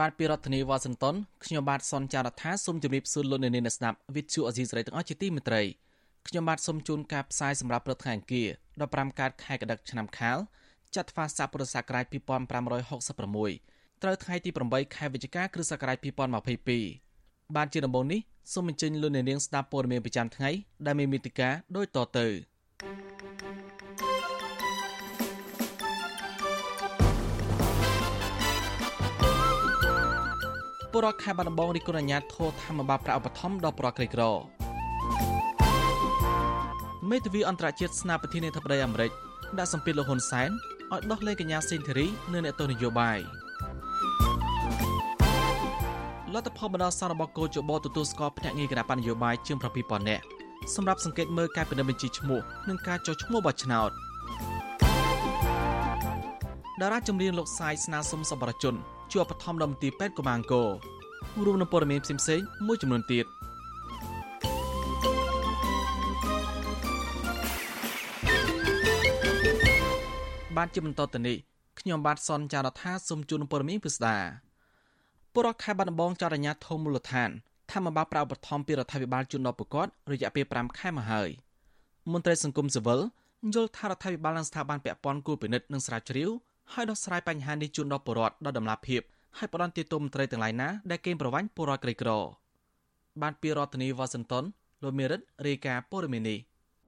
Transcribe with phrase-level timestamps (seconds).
[0.00, 1.14] បាទពីរដ្ឋធានីវ៉ាស៊ីនតោន
[1.44, 5.62] ខ្ញុំបាទសនចាររថាសូមជម្រាបសួរលោកអ្នកនាងអ្នកស្ដាប់វិទ្យុអាស៊ីសេរីទាំងអស់ជាទីមេត្រី
[6.28, 8.48] ខ្ញុំបាទសូមជូនការផ្សាយសម្រាប់ព្រឹកថ្ងៃអង្គារ
[8.82, 10.38] 15កើតខែកដិកឆ្នាំខាល
[10.96, 15.98] ចត្វាស័កពុរសករាជ2566ត្រូវថ្ងៃទី8ខែវិច្ឆិកាគ្រិស្តសករាជ
[16.76, 18.20] 2022បានជាដំបូងនេះ
[18.52, 20.50] សូមអញ្ជើញលោកអ្នកនាងស្ដាប់ព័ត៌មានប្រចាំថ្ងៃ
[20.86, 22.26] ដែលមានមេតិការដូចតទៅ
[30.92, 34.22] ពលរដ្ឋខេត្តបាត់ដំបងរិះគន់អាជ្ញាធរធម្មបាលប្រាក់ឧបត្ថម្ភដល់ពលរដ្ឋក្រីក្រ
[37.10, 39.10] មេធាវីអន្តរជាតិស្នើប្រធានាធិបតីអាមេរិក
[39.58, 40.50] ដាក់សម្ពាធលោកហ៊ុនសែន
[40.92, 43.18] ឲ្យដោះលែងកញ្ញាសេងធីរីនៅអ្នកទោសនយោបាយ
[46.34, 50.24] លទ្ធផលបណ្ដោះអាសន្នរបស់កោជបទទួលស្គាល់ភ្នាក់ងារគណៈបញ្ញយោបាយជាង7000នាក់
[50.74, 53.90] សម្រាប់សង្កេតមើលការពិនិត្យបញ្ជីឈ្មោះនិងការចុះឈ្មោះបោះឆ្នោត
[56.80, 58.76] តារាចម្រៀងលោកសាយស្នើសុំសប្បុរសជន
[59.12, 60.68] ជួបបឋមដល់មន្ទីរពេទ្យកុមារអង្គរ
[61.44, 63.26] រួមនឹងព័ត៌មានផ្សេងៗមួយចំនួនទៀត
[70.56, 71.36] បានជាបន្តទៅនេះ
[71.80, 74.16] ខ្ញុំបាទសនចាររថាសូមជូនព័ត៌មានពិស្ដា
[75.32, 77.30] ពលរដ្ឋខេត្តបាត់ដំបងចរញ្ញាធមមូលដ្ឋាន
[77.72, 81.28] ធម្មបាលប្រៅបឋមពីរដ្ឋាភិបាលជូនដល់ប្រកាសរយៈពេល5ខែមកហើយ
[82.12, 83.00] មន្ត្រីសង្គមស៊ីវិល
[83.54, 86.30] យល់ថារដ្ឋាភិបាលនិងស្ថាប័នពាក់ព័ន្ធគួរពិនិត្យនិងស្រាវជ្រាវ
[86.72, 89.00] ហើយដោះស្រាយបញ្ហានេះជូនដល់ពលរដ្ឋដល់ដំណាភាព
[89.38, 92.10] ហើយផ្ដន់ទាទោមន្ត្រីទាំងឡាយណាដែលកេងប្រវ័ញ្ចពលរដ្ឋក្រីក្រ
[93.22, 94.44] បានពីរដ្ឋធានីវ៉ាស៊ីនតោន
[94.82, 96.38] លោកមេរិតរាយការណ៍ព័ត៌មាននេះ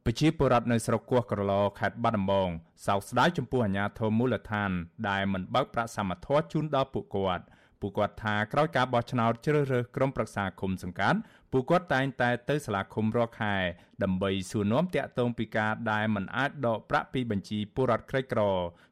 [0.05, 2.49] ប្រជាពលរដ្ឋនៅស្រុកគោះក្រឡខេត្តបាត់ដំបង
[2.87, 4.71] សោកស្ដាយចំពោះអាញាធមមូលដ្ឋាន
[5.09, 7.45] ដែលមិនបើកប្រាក់សមត្ថភាពជូនដល់ពួកគាត់
[7.81, 11.19] ពួកគាត់ថាក្រោយការបោះឆ្នោតជ្រើសរើសក្រុមប្រឹក្សាឃុំសង្កាត់
[11.57, 13.55] ពួកគាត់តែងតែទៅសាលាឃុំរាល់ខែ
[14.03, 18.41] ដើម្បីសួរនាំតាក់ទងពីការដែលមិនអាចដកប្រាក់ពីបញ្ជីពលរដ្ឋក្រីក្រ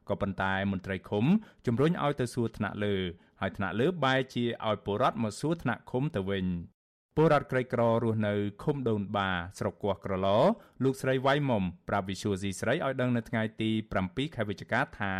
[0.09, 1.25] ក៏ប៉ុន្តែមន្ត្រីឃុំ
[1.65, 2.95] ជំរុញឲ្យទៅសួរថ្នាក់លើ
[3.41, 6.45] ហើយថ្នាក់លើបែរជាឲ្យពលរដ្ឋមកសួរថ្នាក់ឃុំទៅវិញ
[7.15, 10.27] ពលរដ្ឋក្រីក្ររស់នៅឃុំដូនបាស្រុកគោះក្រឡ
[10.83, 13.71] លោកស្រីវ៉ៃមុំប្រាប់វិសុយស៊ីស្រីឲ្យដឹងនៅថ្ងៃទី
[14.03, 15.13] 7ខែវិច្ឆិកាថា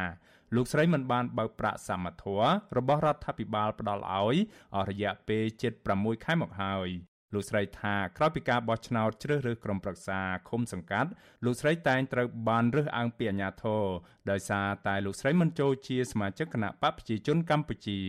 [0.56, 2.40] លោកស្រីមិនបានបើកប្រាក់សមត្ថៈ
[2.78, 4.38] របស់រដ្ឋាភិបាលផ្ដល់ឲ្យ
[4.76, 6.90] អស់រយៈពេលជិត6ខែមកហើយ
[7.34, 11.10] លោកស្រីថាក្រោយពីការបោះឆ្នោតជ្រើសរើសក្រុមប្រឹក្សាឃុំសង្កាត់
[11.46, 13.84] លោកស្រីតែងត្រូវបានរើសអើងពីអាជ្ញាធរ
[14.32, 18.00] ដោយសារតែលោកស្រីមិនចូលជាសមាជិកគណៈបកប្រជាជនកម្ពុជា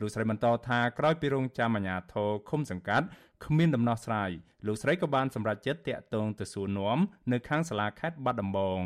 [0.00, 3.06] លោកស្រីបន្តថាក្រោយពីរងចាំអាជ្ញាធរឃុំសង្កាត់
[3.44, 4.30] គ្មានដំណោះស្រាយ
[4.66, 6.98] លោកស្រីក៏បានសម្រេចចិត្តតាក់ទងទៅសួរនាំ
[7.32, 8.80] នៅខាងសាលាខេត្តបាត់ដំបង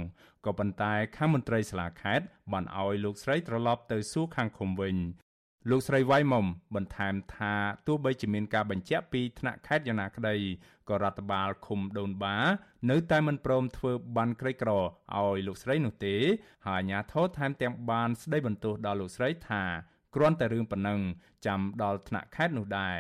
[0.47, 4.97] ក៏ប៉ុន្តែខាងមន្ត្រីសាលាខេត្តបានឲ្យលោកស្រីត្រឡប់ទៅសួរខាងឃុំវិញ
[5.71, 7.55] លោកស្រីវ៉ៃមុំបន្ថែមថា
[7.87, 10.37] ទោះបីជាមានការបញ្ជាក់ពីថ្នាក់ខេត្តយ៉ាងណាក្តី
[10.89, 12.37] ក៏រដ្ឋបាលឃុំដូនបា
[12.91, 16.17] នៅតែមិនព្រមធ្វើបានក្រីក្រឲ្យលោកស្រីនោះទេ
[16.67, 19.63] ហើយអាជ្ញាធរថែមទាំងបានស្ដីបន្ទោសដល់លោកស្រីថា
[20.15, 21.01] គ្រាន់តែរឿងប៉ុណ្ណឹង
[21.47, 22.99] ចាំដល់ថ្នាក់ខេត្តនោះដែរ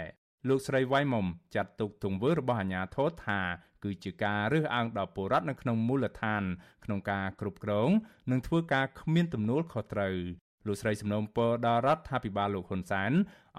[0.48, 3.40] លោកស្រីវ៉ៃមុំចាត់ទុកទង្វើរបស់អាជ្ញាធរថា
[3.84, 6.42] គឺជាការរើសអើងដល់ពលរដ្ឋនៅក្នុងមូលដ្ឋាន
[6.84, 7.90] ក្នុងការគ្រប់គ្រង
[8.30, 10.16] និងធ្វើការគ្មានទំនួលខុសត្រូវ
[10.66, 13.12] លោកស្រីសំណូមពរដល់រដ្ឋាភិបាលលោកហ៊ុនសែន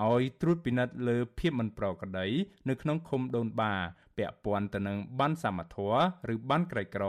[0.07, 2.27] ឲ្យត្រួតពិនិត្យលើភាពមិនប្រក្រតី
[2.69, 3.73] នៅក្នុងឃុំដូនបា
[4.17, 5.89] ពាក់ព័ន្ធទៅនឹងបានសមត្ថៈ
[6.33, 7.05] ឬបានក្រីក្រ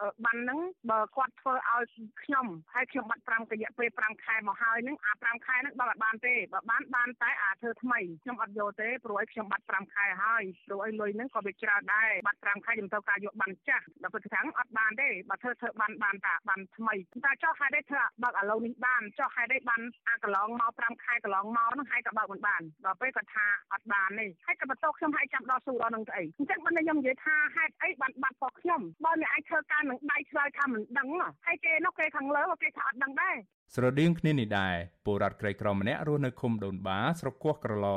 [0.00, 0.60] គាត់ថាបានហ្នឹង
[0.90, 1.84] បើគាត់ធ្វើឲ្យ
[2.22, 16.94] ខ្ញុំហើយខ្ញុំបាត់5រយៈពេល5ខែមកហើយហ្នឹងអា5ខែហ្នឹងបើអត់បានទេបើបានបានតែអាធ្វើថ្មីខ្ញុំអត់យកទេព្រោះឲ្យខ្ញុំបាត់5ខែហើយព្រោះឲ្យលុយហ្នឹងក៏វាច្រើនដែរបាត់5ខែខ្ញុំត្រូវការយកបានចាស់ដល់ពេលខាងអត់បានទេបើធ្វើធ្វើបានបានតាបានថ្មី
[17.24, 31.08] តែចុះហេតុអីធ្វើបើកឥឡូវនេះបានចុះហេតុអីបានអាកន្លងមក5ខែកន្លងមកហ្នឹងហើយក៏បើកមិនបានដល់ពេលគាត់ថាអត់បានទេហើយក៏បន្ទោខ្ញុំឲ្យចាំដល់ស៊ូដល់នឹងទៅអីអញ្ចឹងបើខ្ញុំនិយាយថាហេតុអីបានបាត់ផងខ្ញុំបើអ្នកឯងធ្វើការនឹងដៃឆ្លើយថាមិនដឹង
[31.46, 33.36] ហើយគេនោះគេខាងលើគេថាអត់ដឹងដែរ
[33.74, 37.88] ស្រដៀងគ្នានេះដែរពលរដ្ឋក្រីក្រម្នាក់រស់នៅឃុំដូនបាស្រុកគោះក្រឡ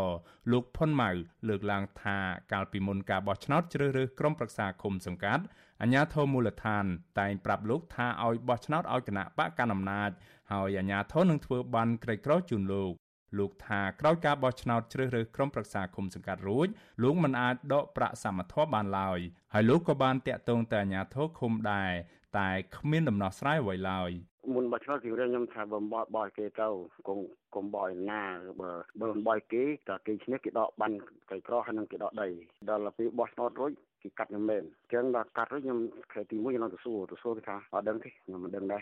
[0.51, 1.09] លោកផុនម៉ៅ
[1.47, 2.17] លើកឡើងថា
[2.51, 5.43] កាលពីមុនការបោះឆ្នោតជ្រើសរើសក្រុមប្រឹក្សាឃុំសង្កាត់
[5.81, 6.85] អាជ្ញាធរមូលដ្ឋាន
[7.19, 10.09] តែងប្រាប់លោកថាឲ្យបោះឆ្នោតឲ្យគណៈបកកណ្ដាលអំណាច
[10.51, 12.93] ហើយអាជ្ញាធរនឹងធ្វើបានក្រីក្រជូនលោក
[13.37, 16.67] លោកថាក្រោយការបោះឆ្នោតជ្រើសរើសក្រុមប្រឹក្សាគុំសង្កាត់រួច
[17.03, 19.19] លោកមិនអាចដកប្រាក់សមត្ថភាពបានឡើយ
[19.53, 21.91] ហើយលោកក៏បានតាក់ទងទៅអាជ្ញាធរឃុំដែរ
[22.37, 24.11] តែគ្មានដំណោះស្រាយអ្វីឡើយ
[24.55, 26.67] មុនបោះឆ្នោតពីរឿងខ្ញុំថាបើបោះបោះគេទៅ
[27.07, 27.19] កុំ
[27.55, 28.23] កុំបោះណា
[28.59, 28.69] បើ
[28.99, 30.91] បើបោះគេតែគេឈ្នះគេដកបាន
[31.29, 32.27] គេក្រហើយនឹងគេដកដី
[32.69, 33.71] ដល់ពេលបោះឆ្នោតរួច
[34.03, 35.79] គេកាត់ខ្ញុំមែនអញ្ចឹងដល់កាត់រួចខ្ញុំ
[36.13, 38.81] ខែទី1ខ្ញុំទៅសួរទៅសួរគេថាអត់ដឹងទេខ្ញុំមិនដឹងដែរ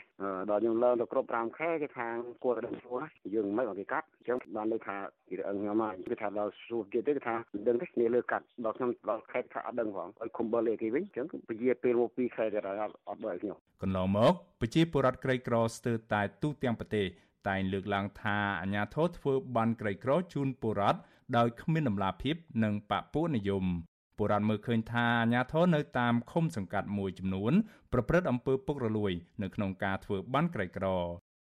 [0.49, 2.07] ដល់ខ្ញុំឡើងទៅគ្រប់5ខែគេថា
[2.43, 3.01] គួរតែដឹងសួរ
[3.33, 4.95] យើងមិនមកគេកាត់អញ្ចឹងបានលើថា
[5.29, 17.05] គេអឹងខ្ញុំមកគេថាដល់សួរគេទេគេថាមិនដឹងទេគ្នាលើកាត់ដល់ខ្ញុំដល់ខែថាអត់ដឹងផងឲ្យខំបើលេគេវិញអញ្ចឹងពជាពេលមក2ខែទៅអត់ដល់ខ្ញុំកន្លងមកប្រជាពលរដ្ឋក្រីក្រស្ទើរតែទូទាំងប្រទេស
[17.47, 20.99] តែងលើកឡើងថាអាញាធរធ្វើបានក្រីក្រជូនពលរដ្ឋ
[21.37, 23.65] ដោយគ្មានដំណាភិបនិងបពុនិយម
[24.17, 27.53] ពលរដ្ឋមើលឃើញថាអាញាធរនៅតាមឃុំសង្កាត់មួយចំនួន
[27.93, 30.87] ប្រព្រឹត្តអំពើពុករលួយ នៅក្នុងការធ្វើបានក្រីក្រ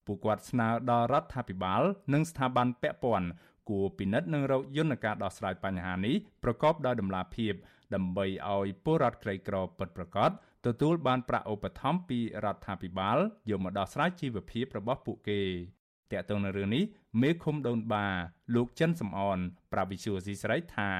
[0.06, 1.82] ពួកគាត់ស្នើដល់រដ្ឋាភិបាល
[2.14, 3.30] និងស្ថាប័នពាក់ព័ន្ធ
[3.70, 7.54] គួរពិនិត្យនិងរកយន្តការដោះស្រាយបញ្ហានេះប្រកបដោយតម្លាភាព
[7.96, 10.32] ដើម្បីឲ្យពលរដ្ឋក្រីក្រពិតប្រាកដ
[10.66, 13.18] ទទួលបានប្រាក់ឧបត្ថម្ភពីរដ្ឋាភិបាល
[13.50, 15.42] យកមកដោះស្រាយជីវភាពរបស់ពួកគេ
[16.12, 16.84] តកតងនៅរឿងនេះ
[17.22, 18.08] មេឃុំដូនបា
[18.56, 19.40] លោកចិនសំអន
[19.74, 20.92] ប្រាវិសុយស៊ីស្រីថា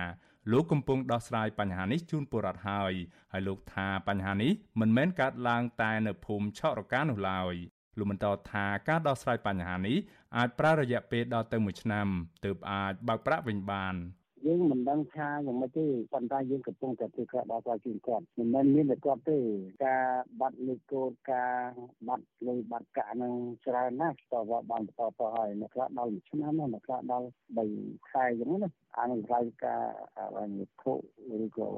[0.52, 2.94] លោកកំពុងដោះស្រាយបញ្ហានេះជូនពលរដ្ឋហើយ
[3.32, 7.54] ហើយលោកថាបញ្ហានេះមិនមែនកើតឡើងតែនៅភូមិឆក់រកានោះឡើយ
[7.98, 9.98] លោកបន្តថាការដោះស្រាយបញ្ហានេះ
[10.38, 12.08] អាចប្រើរយៈពេលដល់ទៅ1ឆ្នាំ
[12.46, 13.96] ទើបអាចបើកប្រាក់វិញបាន
[14.46, 19.38] យើងមិនដឹងថាយ៉ាងម៉េចទេប៉ុន្តែយើងកំពុងតែធ្វើការដោះស្រាយជូនគាត់មិនមែនមានតែគាត់ទេ
[19.86, 20.06] ការ
[20.40, 21.54] បាត់លេខកូដការ
[22.08, 23.34] បាត់លុយបាត់កាក់នឹង
[23.66, 24.90] ច្រើនណាស់តើបានបន្ត
[25.20, 27.28] ទៅហើយអ្នកខ្លះដល់1ឆ្នាំណាអ្នកខ្លះដល់
[27.70, 29.84] 3ខែអញ្ចឹងណាអានឹងខ្លាយការ
[30.18, 30.94] អ្វីធុ
[31.44, 31.70] ឬក៏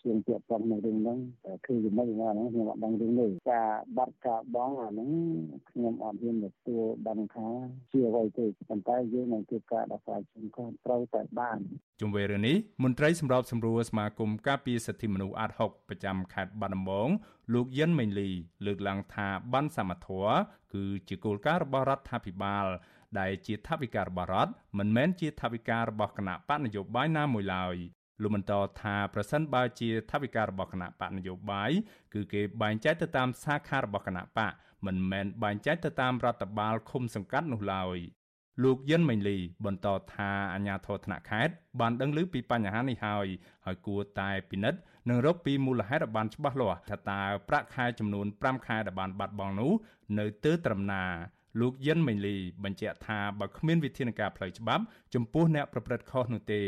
[0.00, 1.18] សួងពាក់ព័ន្ធនៅរឿងហ្នឹង
[1.66, 5.10] គឺយ៉ាងម៉េចហ្នឹងខ្ញុំអត់ដឹងរឿងនេះការបាត់ការបងអាហ្នឹង
[5.70, 7.48] ខ្ញុំអត់ហ៊ានទទួលដឹងថា
[7.92, 11.58] ជាអ្វីទេប៉ុន្តែយើងនឹងធ្វើការដោះស្រាយជូនគាត់ត្រូវតែបាន
[12.00, 17.08] ជុំវិញរឿងនេះមន្ត្រីសម្របសម្រួលសមាគមការពារសិទ្ធិមនុស្សអាត6ប្រចាំខេត្តបាត់ដំបង
[17.54, 18.28] លោកយិនមេងលី
[18.66, 20.26] លើកឡើងថាបានសមត្ថៈ
[20.74, 22.66] គឺជាគោលការណ៍របស់រដ្ឋាភិបាល
[23.18, 27.76] ដែលជាថវិការបស់រដ្ឋមិនមែនជាថវិការបស់គណៈបកនយោបាយណាមួយឡើយ
[28.22, 31.70] លោកបន្តថាប្រសិនបើជាថវិការបស់គណៈបកនយោបាយ
[32.14, 34.52] គឺគេបែងចែកទៅតាមសាខារបស់គណៈបក
[34.86, 37.98] មិនមែនបែងចែកទៅតាមរដ្ឋបាលឃុំសង្កាត់នោះឡើយ
[38.64, 43.26] លោកយិនមេងលីបន្តថាអាញាធរថ្នាក់ខេត្តបានដឹងឮពីបញ្ហានេះហើយ
[43.66, 49.72] ហើយគួរតែពិនិត្យនិងរកពីមូលហេតុឲ្យបានច្បាស់លាស់ថាតើប្រាក់ខែចំនួន5ខែដែលបានបាត់បង់នោះ
[50.18, 51.04] នៅទើត្រឹមណា
[51.60, 54.82] លោកយិនមេងលីបញ្ជាក់ថាបើគ្មានវិធានការផ្លូវច្បាប់
[55.14, 56.60] ចំពោះអ្នកប្រព្រឹត្តខុសនោះទេ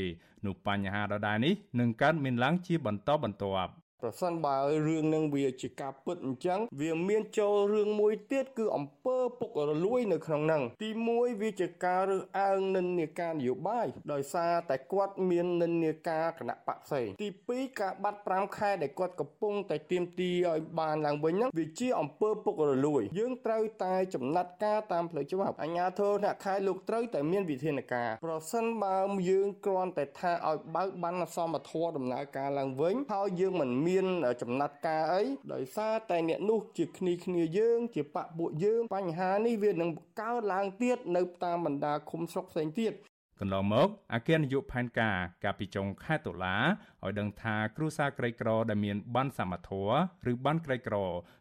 [0.46, 3.72] នោះបញ្ហាដដែលនេះនឹងកើតមានឡើងជាបន្តបន្ទាប់
[4.02, 4.56] ប្រសិនបើ
[4.86, 28.96] រឿងនឹងវាជាការពិតអញ្ចឹងវាមានចូលរឿងមួយទៀតគឺអំពើពុករលួយនៅក្នុងហ្នឹងទី1វាជាការរើសអើងនិន្នាការនយោបាយដោយសារតែគាត់មាននិន្នាការគណៈបកផ្សេងទី2ការបាត់5ខែដែលគាត់កំពុងតែទៀមទីឲ្យបានឡើងវិញហ្នឹងវាជាអំពើពុករលួយ យើងត្រូវតែចំណាត់ការតាមផ្លូវច្បាប់អាជ្ញាធរអ្នកខែលោកត្រូវតែមានវិធានការប្រសិនបើ
[29.30, 34.06] យើងគ្រាន់តែថាឲ្យបើកបានសមធម៌ដំណើរការឡើងវិញហើយយើងមិនមានមាន
[34.42, 35.22] ចំណាត់ការអី
[35.52, 39.90] ដោយសារតែអ្នកនោះជាគ្នាគ្នាយើង ជាបពពួកយើង បញ្ហានេះវានឹង
[40.20, 42.94] កើតឡើងទៀតនៅតាមបណ្ដាឃុំស្រុកផ្សេងទៀត
[43.42, 46.56] កន្លងមកអគ្គនាយកផែនការកាលពីចុងខែតុលា
[47.04, 49.86] ឲ្យដឹងថាគ្រួសារក្រីក្រដែលមានបានសមត្ថៈ
[50.30, 50.96] ឬបានក្រីក្រ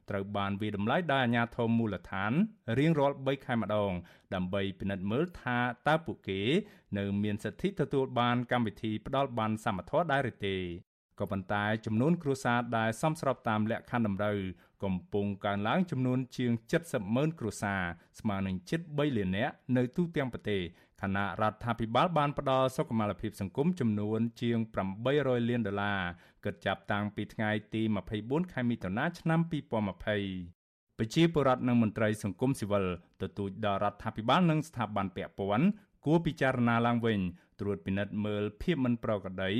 [0.10, 2.31] ត្រូវបានវាតម្លៃដោយអាជ្ញាធរមូលដ្ឋាន
[2.80, 3.92] រៀងរាល់3ខែម្ដង
[4.33, 5.57] ដើម្បីពិនិត្យមើលថា
[5.88, 6.42] តើពួកគេ
[6.97, 10.57] នៅមានសិទ្ធិទទួលបានកម្មវិធីផ្ដល់បានសមត្ថៈដែរឬទេ
[11.19, 14.38] ក៏ប៉ុន្តែចំនួនគ្រួសារដែលសមស្របតាមលក្ខខណ្ឌតម្រូវ
[14.83, 16.52] កំពុងកើនឡើងចំនួនជាង
[16.83, 17.81] 70ម៉ឺនគ្រួសារ
[18.19, 20.61] ស្មើនឹងជិត3លាននាក់នៅទូទាំងប្រទេស
[21.02, 24.57] ខណៈរដ្ឋាភិបាលបានផ្ដល់សុខុមាលភាពសង្គមចំនួនជាង
[25.04, 26.02] 800លានដុល្លារ
[26.45, 27.81] គិតចាប់តាំងពីថ្ងៃទី
[28.18, 32.85] 24ខែមិថុនាឆ្នាំ2020ប្រជាពលរដ្ឋនិងមន្ត្រីសង្គមស៊ីវិល
[33.21, 35.68] ទទូចដល់រដ្ឋាភិបាលនិងស្ថាប័នពាក់ព័ន្ធ
[36.06, 37.20] គួរពិចារណាឡើងវិញ
[37.60, 39.52] ត្រួតពិនិត្យមើលភាពមិនប្រក្រតី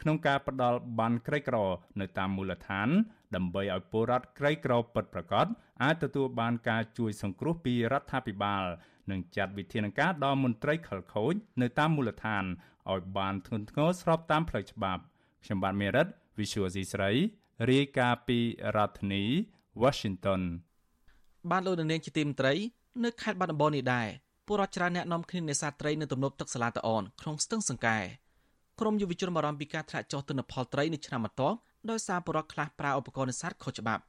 [0.00, 1.56] ក្នុងការផ្ដល់បានក្រីក្រ
[2.00, 2.88] នៅតាមមូលដ្ឋាន
[3.34, 5.46] ដើម្បីឲ្យពលរដ្ឋក្រីក្រពិតប្រាកដ
[5.82, 8.64] អាចទទួលបានការជួយសង្គ្រោះពីរដ្ឋាភិបាល
[9.10, 12.44] និងចាត់វិធានការដល់មន្ត្រីខលខូចនៅតាមមូលដ្ឋាន
[12.90, 15.02] ឲ្យបានធ្ងន់ធ្ងរស្របតាមផ្លូវច្បាប់
[15.44, 16.06] ខ្ញុំបាទមេរិត
[16.38, 17.10] Visual C ស្រី
[17.70, 18.38] រាយការណ៍ពី
[18.76, 19.24] រដ្ឋធានី
[19.82, 20.42] Washington
[21.50, 22.54] បានលោកនាងជាទីមត្រី
[23.04, 24.08] នៅខេត្តបាត់ដំបងនេះដែរ
[24.48, 27.98] ពលរដ្ឋច្រើនអ្នកនាំគ្នានេសាទត្រីនៅទំនប់ទឹកសាឡាតអនក្នុងស្ទឹងសង្កែ
[28.80, 31.56] ក្រមយុវជនបារម្ភពីការធ្លាក់ចុះទិន្នផលត្រីនៅឆ្នាំបន្ទាប់
[31.90, 34.02] ដោយសារពលរដ្ឋខ្លះប្រើឧបករណ៍នេសាទខុសច្បាប់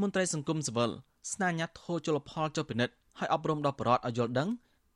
[0.00, 0.90] មន្ត្រីសង្គមស៊ីវិល
[1.32, 4.48] ស្នើញាត់ធោជលផលចុះពិនិត្យឲ្យអប់រំដល់ប្រជាពលរដ្ឋឲ្យយល់ដឹង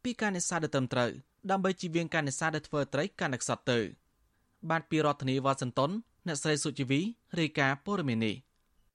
[0.04, 1.10] ពីការនេសាទដែលត្រឹមត្រូវ
[1.50, 3.78] ដើម្បីជៀសវាងការនេសាទដែលធ្វើត្រីកាន់តែខ្សត់ទៅ
[4.70, 5.90] បានពីរដ្ឋធានីវ៉ាស៊ីនតោន
[6.26, 7.00] អ្នកស្រីសុជីវី
[7.40, 8.34] រាយការណ៍ព័ត៌មាននេះ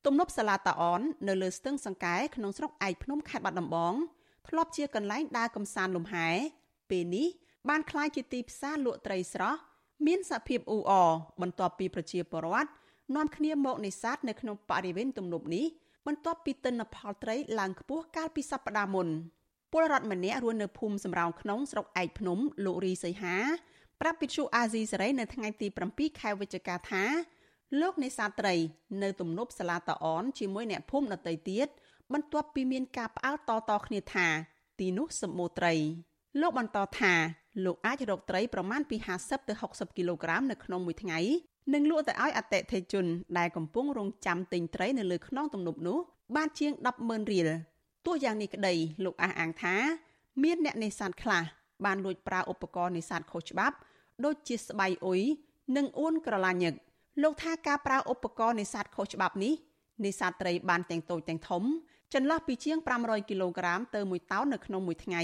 [0.06, 3.94] ទំនប់សាឡាតាអននៅលើស្ទឹងសង្កែក្នុងស្រុកឯកភ្នំខេត្តបាត់ដំបង
[4.50, 6.28] ធ្លាប់ជាកន្លែងដើរកំសាន្តលំហែ
[6.90, 7.28] ពេលនេះ
[7.70, 9.60] បានក្លាយជាទីផ្សារលក់ត្រីស្រស់
[10.08, 12.70] មានសភាពអ៊ូអរបន្ទាប់ពីប្រជាពលរដ្ឋ
[13.16, 15.66] នាំគ្នាមកនេសាទនៅក្នុងបរិវេណទំនប់នេះ
[16.08, 19.08] បន្ទាប់ពីទិន្នផលត្រីឡើងខ្ពស់កាលពីសប្តាហ៍មុន
[19.72, 23.38] ពលរដ្ឋម្នាក់រស់នៅភូមិសំរោងក្នុងស្រុកឯកភ្នំលោករីសីហា
[24.02, 27.04] ប្រាប់វិទ្យុអាស៊ីសេរីនៅថ្ងៃទី7ខែវិច្ឆិកាថា
[27.82, 28.56] លោកនេសាទត្រី
[29.04, 31.68] នៅទំនប់សាឡាតាអនជាមួយអ្នកភូមិដតីទៀត
[32.14, 34.28] បន្ទាប់ពីមានការផ្អើលតតគ្នាថា
[34.80, 35.74] ទីនោះសម្បូរត្រី
[36.42, 37.14] លោកបន្តថា
[37.66, 41.20] លោកអាចរកត្រីប្រមាណពី50ទៅ60គីឡូក្រាមនៅក្នុងមួយថ្ងៃ
[41.74, 43.06] និងលក់ទៅឲ្យអតិថិជន
[43.38, 45.98] ដែលកំពុងរងចាំទិញត្រីនៅលើខ្នងទំនប់នោះ
[46.36, 47.50] បានជាង100000រៀល
[48.06, 48.74] ទោះយ៉ាងនេះក្តី
[49.06, 49.76] លោកអះអាងថា
[50.44, 51.44] មានអ្នកនេសាទខ្លះ
[51.86, 53.76] បានលួចប្រើឧបករណ៍នេសាទខុសច្បាប់
[54.26, 55.22] ដូចជាស្បៃអ៊ុយ
[55.78, 56.74] និងអួនក្រឡាញឹក
[57.24, 59.54] លោកថាការប្រើឧបករណ៍នេសាទខុសច្បាប់នេះ
[60.06, 61.64] នេសាទត្រីបានទាំងតូចទាំងធំ
[62.14, 65.22] ចន្លោះពីជាង500គីឡូក្រាមទៅ1តោននៅក្នុងមួយថ្ងៃ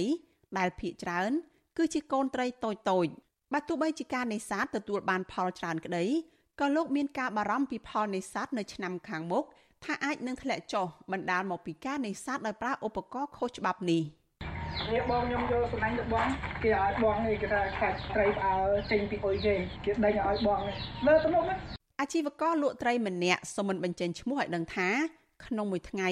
[0.57, 1.31] ដែលភាគច្រើន
[1.77, 3.07] គឺជាកូនត្រីតូចតូច
[3.53, 6.05] បើទោះបីជាការនេសាទទទួលបានផលច្រើនក្តី
[6.59, 9.43] ក៏លោកមានការបារម្ភពីផលនេសាទនៅឆ្នាំខាងមុខ
[9.83, 14.03] ថាអាចនឹងធ្លាក់ចុះបណ្ដាលមកពីការនេសាទដោយប្រើឧបករណ៍ខុសច្បាប់នេះ
[14.93, 16.27] នេះបងខ្ញុំយកសំណាញ់ទៅបង
[16.63, 18.55] គេឲ្យបងនេះគេថាខាច់ត្រីផ្អើ
[18.91, 19.53] ចេញពីអុយគេ
[19.85, 20.59] គេដេញឲ្យបង
[21.07, 21.55] លើទំនប់ណា
[22.01, 24.89] អាជីវករលក់ត្រីម្នាក់សូមមិនបញ្ចេញឈ្មោះឲ្យដឹងថា
[25.45, 26.09] ក្នុងមួយថ្ងៃ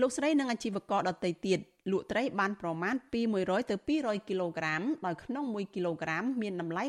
[0.00, 1.58] លោកស្រីនិងអាជីវករដទៃទៀត
[1.90, 6.82] លក់ត្រីបានប្រមាណពី100ទៅ200គីឡូក្រាមដោយក្នុង1គីឡូក្រាមមានតម្លៃ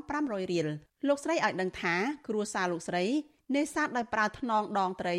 [0.00, 0.68] 1500រៀល
[1.08, 1.94] លោកស្រីឲ្យដឹងថា
[2.28, 3.04] គ្រួសារលោកស្រី
[3.56, 5.16] នេសាទដោយប្រើថ្នងដងត្រី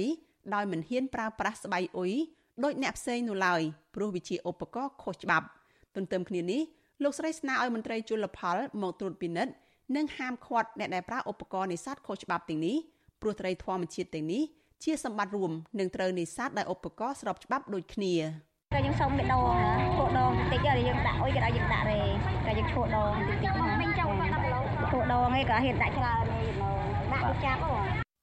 [0.56, 2.14] ដោយមិនហ៊ានប្រើប្រាស់ស្បៃអ៊ុយ
[2.64, 3.62] ដោយអ្នកផ្សេងនោះឡើយ
[3.96, 5.48] ព្រោះវាជាឧបករណ៍ខុសច្បាប់
[5.96, 6.62] ទន្ទឹមគ្នានេះ
[7.04, 9.54] លោកស្រីស្នើឲ្យមន្ត្រីជលផលមកត្រួតពិនិត្យ
[9.96, 12.78] និងហាមឃាត់អ្នកដែលប្រើឧបករណ៍នេសាទខុសច្បាប់ទាំងនេះ
[13.22, 14.44] ព្រោះត្រីធម្មជាតិទាំងនេះ
[14.84, 18.14] ជាសម្បត្តិរួមនឹងត្រូវនេសាទដោយឧបករណ៍ស្របច្បាប់ដូចគ្នា
[18.74, 19.44] តែយើងសុំម្ដង
[19.96, 22.02] ឈួរដងតិចហើយយើងដាក់អុយក៏ឲ្យយើងដាក់រេ
[22.46, 24.60] តែយើងឈួរដងតិចតិចហ្នឹងមិញចង់គាត់10គីឡូ
[24.92, 27.78] ឈួរដងឯងក៏ហ៊ានដាក់ច្រើនឯងដាក់ចាប់ហ៎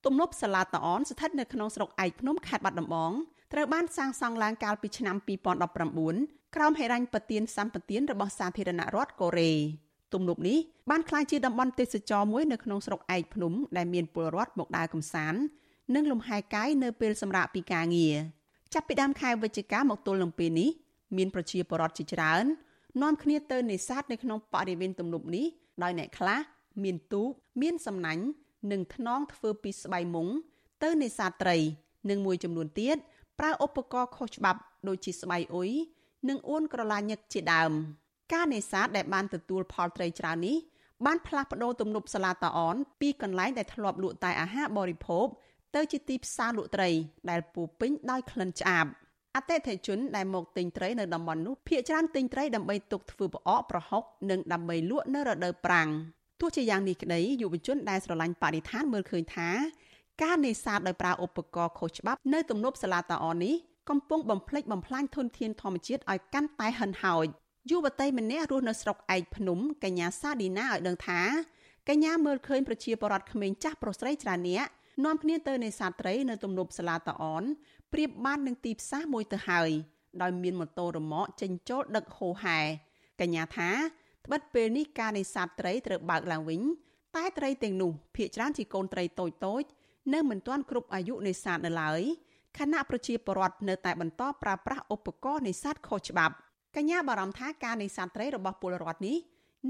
[0.07, 3.13] ទំនប់សាឡាតអនស្ថិតនៅក្នុងស្រុកឯកភ្នំខេត្តបាត់ដំបង
[3.53, 9.53] ត្រូវបានសាងសង់ឡើងកាលពីឆ្នាំ2019ក្រោមហិរញ្ញប្បទានសម្បទានរបស់សាធារណរដ្ឋកូរ៉េ
[10.15, 10.59] ទំនប់នេះ
[10.91, 15.41] បានក្លាយជាតំបន់ទេសចរមួយនៅក្នុងស្រុកឯកភ្នំដែលមានពលរដ្ឋមកដើរកម្សាន្ត
[15.95, 18.17] និងលំហែកាយនៅពេលសម្រាកពីការងារ
[18.75, 20.71] ចាប់ពីដើមខែវិច្ឆិកាមកទល់នឹងពេលនេះ
[21.17, 22.45] មានប្រជាពលរដ្ឋជាច្រើន
[23.03, 25.47] នាំគ្នាទៅនេសាទនៅក្នុងបរិវេណទំនប់នេះ
[25.83, 26.41] ដោយអ្នកខ្លះ
[26.83, 27.31] មានទូក
[27.63, 28.25] មានសំណាញ់
[28.71, 30.29] និងថ្នងធ្វើពីស្បៃមុង
[30.83, 31.57] ទៅនេសាទត្រី
[32.11, 32.97] និងមួយចំនួនទៀត
[33.39, 35.71] ប្រើឧបករណ៍ខុសច្បាប់ដូចជាស្បៃអ៊ុយ
[36.29, 37.73] និងអួនក្រឡាញឹកជាដើម
[38.33, 40.57] ការនេសាទដែលបានទទួលផលត្រីច្រើននេះ
[41.07, 45.27] បានផ្លាស់ប្ដូរទំនប់សាឡាតាអនពីកន្លែងដែលធ្លាប់លក់តែអាហារបរិភោគ
[45.75, 46.91] ទៅជាទីផ្សារលក់ត្រី
[47.31, 48.87] ដែលពោពេញដោយក្លិនឆ្អាប
[49.37, 55.89] អតិថិជនដែលមកទិញត្រីនៅតំបន់នោះភាគច្រើនទិញត្រីដើម្បីទុកធ្វើប្រអកប្រហុកនិងដើម្បីលក់នៅរដូវប្រាំង
[56.41, 59.49] ទោះជាយ៉ាងនេះក្តីយុវជនដែលស្រឡាញ់បរិស្ថានមើលឃើញថា
[60.23, 63.55] ការនេសាទដោយប្រើឧបករណ៍ខុសច្បាប់នៅទំនប់សាឡាតាអននេះ
[63.91, 67.27] កំពុងបំផ្លិចបំផ្លាញធនធានធម្មជាតិឲ្យកាន់តែហិនហោច
[67.71, 71.21] យុវតីម្នាក់រស់នៅស្រុកឯកភ្នំកញ្ញាសាឌីណាឲ្យដឹងថា
[71.89, 74.67] កញ្ញាមើលឃើញប្រជាពលរដ្ឋក្មេងចាស់ប្រុសស្រីច្រើនអ្នក
[75.05, 77.45] នាំគ្នាទៅនេសាទត្រីនៅទំនប់សាឡាតាអន
[77.93, 79.71] ប្រៀបបាននឹងទីផ្សារមួយទៅហើយ
[80.23, 82.59] ដោយមានម៉ូតូរ៉ឺម៉កចេញចូលដឹកហូហែ
[83.21, 83.71] កញ្ញាថា
[84.25, 86.63] ត្បិតពេលនេះការនេសាទត្រីត្រូវបើកឡើងវិញ
[87.17, 89.63] តែត្រីទាំងនោះភាគច្រើនជាកូនត្រីតូចតូច
[90.15, 92.01] នៅមិនទាន់គ្រប់អាយុនេសាទនៅឡើយ
[92.59, 96.35] ខណៈប្រជាពលរដ្ឋនៅតែបន្តប្រើប្រាស់ឧបករណ៍នេសាទខុសច្បាប់
[96.77, 99.17] កញ្ញាបារម្ភថាការនេសាទត្រីរបស់ពលរដ្ឋនេះ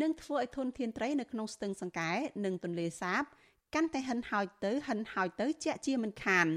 [0.02, 2.11] នឹងធ្វើឲ្យធនធានត្រីនៅក្នុងស្ទឹងសង្កែ
[2.45, 3.23] និងទន្លេសាប
[3.75, 6.49] កាន់តែហិនហោចទៅហិនហោចទៅជាក់ជាមិនខាន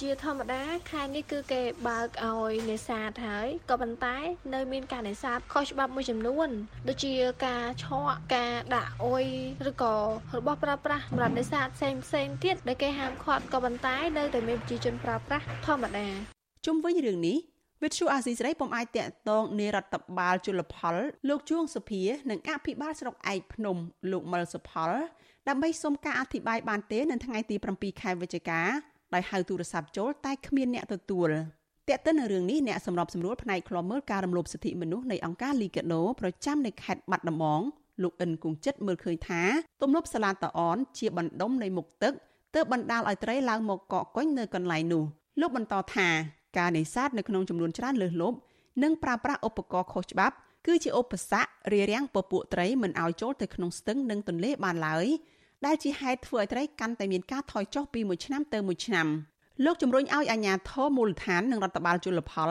[0.00, 4.16] ជាធម្មតាខែនេះគឺគេបើកឲ្យនេសាទហើយក៏ប៉ុន្តែ
[4.54, 6.48] នៅមានការនេសាទខុសច្បាប់មួយចំនួន
[6.88, 7.14] ដូចជា
[7.46, 9.26] ការឆក់ការដាក់អុយ
[9.70, 9.94] ឬក៏
[10.38, 16.06] របស់ប្រើប្រាស់សម្រាប់នេសាទផ្សេងផ្សេងទៀតដែលគេហាមឃាត់ក៏ប៉ុន្តែនៅតែមានប្រជាជនប្រើប្រាស់ធម្មតា
[16.66, 17.38] ជុំវិញរឿងនេះ
[17.82, 20.96] វិទ្យុអាស៊ីសេរីពុំអាចតាក់ទងនារដ្ឋបាលជលផល
[21.28, 23.76] លោកជួងសុភានិងអភិបាលស្រុកឯកភ្នំ
[24.12, 24.92] លោកមិលសុផល
[25.48, 28.60] ដើម្បីសុំការអធិប្បាយបានទេនៅថ្ងៃទី7ខែវិច្ឆិកា
[29.14, 31.30] ដោយហៅទូរស័ព្ទចូលតែគ្មានអ្នកទទួល
[31.88, 37.60] តើតើនៅរឿងនេះអ្នកសម្របសម្រួលផ្នែកឃ្លាំមើលការរំលោភសិទ្ធិមនុស្សនៃអង្គការ Liga do ប្រចាំនៅខេត្តបាត់ដំបង
[38.02, 39.42] លោកអិនគង្ជិតមើលឃើញថា
[39.82, 42.12] ទំនប់សាឡាតាអនជាបណ្ដុំនៃមុខទឹក
[42.54, 45.04] ទើបបណ្ដាលឲ្យត្រីឡើងមកកកកុញនៅកន្លែងនោះ
[45.40, 46.08] លោកបន្តថា
[46.58, 48.36] ការនេសាទនៅក្នុងចំនួនច្រើនលើសលប់
[48.82, 50.34] និងប្រើប្រាស់ឧបករណ៍ខុសច្បាប់
[50.66, 55.06] គឺជាឧបសគ្គរារាំងពពួកត្រីមិនឲ្យចូលទៅក្នុងស្ទឹងនិងទន្លេបានឡើយ
[55.66, 59.06] ដែលជាហេតុធ្វើឲ្យត្រីកាន់តែមានការថយចុះពីមួយឆ្នាំទៅមួយឆ្នាំ
[59.64, 62.50] លោកជំរុញឲ្យអាជ្ញាធរមូលដ្ឋាននិងរដ្ឋបាលជលផល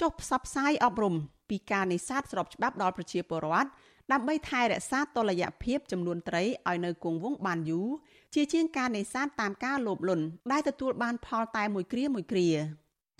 [0.00, 1.14] ចុះផ្សព្វផ្សាយអប់រំ
[1.50, 3.68] ពីការនេសាទស្របច្បាប់ដល់ប្រជាពលរដ្ឋ
[4.12, 7.88] ដើម្បីថែរក្សាតុល្យភាពចំនួនត្រីឲ្យនៅគង់វង្សបានយូរ
[8.34, 12.48] ជាជាងការនេសាទតាមការលោភលន់ដែលទទួលបានផលតែមួយគ្រាមួយគ្រា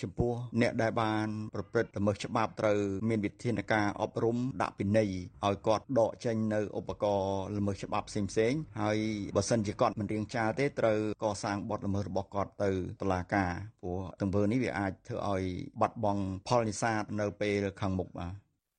[0.02, 0.32] ចំពោះ
[0.62, 2.78] អ្នកដែលបាន ប្រព្រឹត្តល្មើសច្បាប់ត្រូវ
[3.08, 5.10] មានវិធានការអប់រំដាក់ពិន័យ
[5.46, 8.98] ឲ្យគាត់ដកចេញនៅឧបករណ៍ល្មើសច្បាប់ផ្សេងៗហើយ
[9.36, 13.50] បើសិនជាគាត់មិនរៀងចាលទេត្រូវកសាងបទល្មើសរបស់គាត់ទៅតុលាការ
[13.82, 15.44] ព្រោះទង្វើនេះវាអាចធ្វើឲ្យ
[15.80, 18.32] បាត់បង់ផលនេសាទនៅពេលខាងមុខបាទ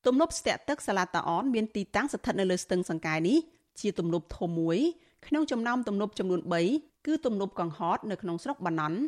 [0.08, 3.38] ទំនប់ស្ទាក់ទឹកសាឡាតាអនមានទីតាំងស្ថិតនៅលើស្ទឹងសង្កែនេះ
[3.82, 4.80] ជាទំនប់ធំមួយ
[5.28, 6.42] ក្នុងចំណោមទំនប់ចំនួន
[6.74, 9.00] 3គឺទំនប់កង្ហតនៅក្នុងស្រុកបាណន់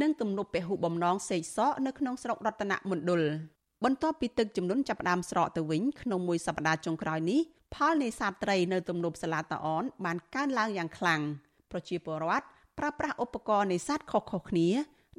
[0.00, 3.22] និងទំនប់ពហុបំណងសេកសកនៅក្នុងស្រុករតនមណ្ឌល
[3.84, 7.40] បន្ទាប់ពីទឹកជំនន់ចាប់ផ្ដើមស្រកទៅវិញក្នុងមួយសប្តាហ៍ចុងក្រោយនេះ
[7.74, 11.20] ផលនេសាទត្រីនៅទំនប់សាឡាតាអនបានកើនឡើងយ៉ាងខ្លាំង
[11.70, 12.44] ប្រជាពលរដ្ឋ
[12.78, 14.68] ប្រើប្រាស់ឧបករណ៍នេសាទខុសៗគ្នា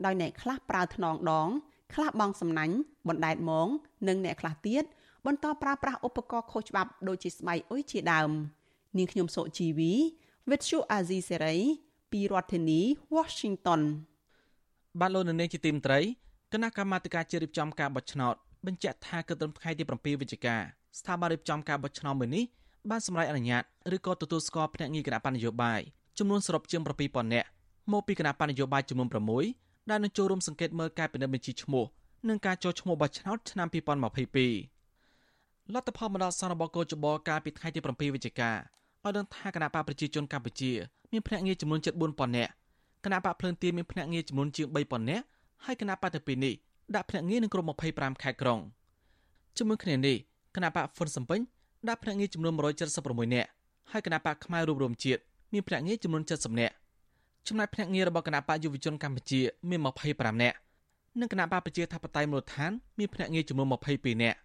[0.05, 1.47] ដោយអ្នកខ្លះប្រើថ្នងដង
[1.93, 2.75] ខ្លះបងសំណាញ់
[3.07, 3.67] បណ្ដែតមង
[4.07, 4.83] និងអ្នកខ្លះទៀត
[5.25, 8.29] បន្តប្រើប្រាស់ឧបករណ៍ខុសច្បាប់ដូចជាស្បៃអុយជាដើម
[8.97, 9.93] នាងខ្ញុំសុជីវី
[10.49, 11.59] Vithu Azizi Serai
[12.11, 12.81] ពីរដ្ឋធានី
[13.15, 13.81] Washington
[14.99, 15.99] បាទលោកនាងជាទីមត្រី
[16.53, 18.35] គណៈកម្មាធិការជ្រៀបចំការបោះឆ្នោត
[18.65, 20.55] បញ្ជាក់ថាគិតត្រឹមថ្ងៃទី7វិច្ឆិកា
[20.99, 22.43] ស្ថាប័នរៀបចំការបោះឆ្នោតមួយនេះ
[22.89, 23.63] បានសម្រេចអនុញ្ញាត
[23.95, 25.79] ឬក៏ទទួលស្គាល់ភ្នាក់ងារគណៈបញ្ញយោបាយ
[26.17, 27.47] ចំនួនសរុបជាង7000នាក់
[27.91, 29.07] មកពីគណៈបញ្ញយោបាយចំនួន
[29.49, 31.83] 6ដែលនឹងចូលរួមសង្កេតមើលការពិនិត្យបញ្ជីឈ្មោះ
[32.29, 40.71] និងការចូលឈ្មោះបោះឆ្នោតឆ្នាំ2022លទ្ធផលបណ្ដោះអាសន្នរបស់កោចបកាលពីថ្ងៃទី7វិច្ឆិកាឲ្យដឹងថាគណៈបកប្រជាជនកម្ពុជា
[41.11, 42.51] មានភ្នាក់ងារចំនួន74000នាក់
[43.05, 45.23] គណៈបកភ្លើនទៀនមានភ្នាក់ងារចំនួនជាង3000នាក់
[45.65, 46.53] ហើយគណៈបកទៅពីនេះ
[46.95, 48.59] ដាក់ភ្នាក់ងារនៅក្រុម25ខេត្តក្រុង
[49.57, 50.17] ជាមួយគ្នានេះ
[50.55, 51.39] គណៈបកហ្វុនសំពេញ
[51.87, 52.53] ដាក់ភ្នាក់ងារចំនួន
[52.93, 53.49] 176នាក់
[53.91, 55.21] ហើយគណៈបកផ្នែករួមរំជាតិ
[55.53, 56.73] មានភ្នាក់ងារចំនួន70នាក់
[57.47, 59.79] ចំណែកភ្នាក់ងាររបស់គណៈបកយុវជនកម្ពុជាមាន
[60.11, 60.57] 25នាក់
[61.19, 64.37] និងគណៈបកប្រជាធិបតេយ្យមូលដ្ឋានមានភ្នាក់ងារចំនួន22នាក់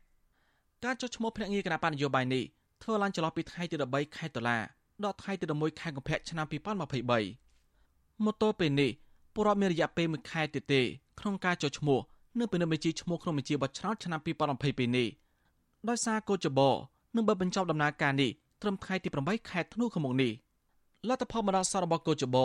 [0.85, 2.45] ការចុះឈ្មោះភ្នាក់ងារគណៈបកនយោបាយនេះ
[2.83, 4.59] ធ្វើឡើងចន្លោះពីថ្ងៃទី13ខែតុលា
[5.05, 7.50] ដល់ថ្ងៃទី11ខែកុម្ភៈឆ្នាំ2023
[8.25, 8.91] មកទល់ពេលនេះ
[9.35, 10.81] ពលរដ្ឋមានរយៈពេល1ខែទៀតទេ
[11.21, 11.99] ក្នុងការចុះឈ្មោះ
[12.39, 14.21] នៅពិនិត្យបញ្ជីឈ្មោះក្នុងបញ្ជីបោះឆ្នោតឆ្នាំ
[14.59, 15.09] 2022នេះ
[15.89, 16.61] ដោយសារកោចប
[17.17, 18.31] នឹងបើបញ្ចប់ដំណើរការនេះ
[18.63, 20.33] ត្រឹមថ្ងៃទី8ខែធ្នូខាងមុខនេះ
[21.09, 22.37] លទ្ធផលបណ្ដាសាររបស់កោចប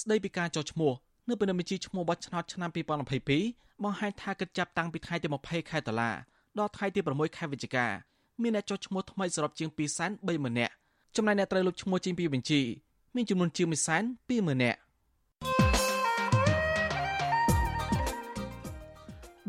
[0.00, 0.92] ស្ដីពីការចុះឈ្មោះ
[1.28, 2.70] នៅពិនិត្យបញ្ជីឈ្មោះបោះឆ្នោតឆ្នាំ
[3.26, 6.10] 2022បង្ហាញថាគិតចាប់តាំងពីថ្ងៃទី20ខែតុលា
[6.58, 7.86] ដល់ថ្ងៃទី6ខែវិច្ឆិកា
[8.42, 9.68] មានអ្នកចុះឈ្មោះថ្មីសរុបជាង
[10.14, 10.74] 230,000នាក់
[11.16, 12.60] ចំណែកអ្នកត្រូវលុបឈ្មោះចេញពីបញ្ជី
[13.14, 14.78] មានចំនួនជាង120,000នាក់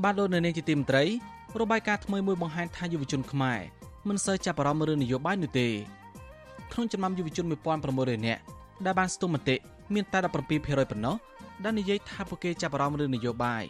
[0.01, 1.03] បាទលោកនៅនាងជាទីមត្រី
[1.61, 3.59] របាយការណ៍ថ្មីមួយបង្ហាញថាយុវជនខ្មែរ
[4.07, 5.67] មិនសូវចាប់អារម្មណ៍រឿងនយោបាយនោះទេ
[6.71, 7.45] ក្នុងចំណោមយុវជន
[7.85, 8.41] 1600នាក់
[8.85, 9.55] ដែលបានស្ទង់មតិ
[9.93, 10.33] មានតែ17%
[10.91, 11.15] ប៉ុណ្ណោះ
[11.63, 13.63] ដែលនិយាយថាពួកគេចាប់អារម្មណ៍រឿងនយោបាយ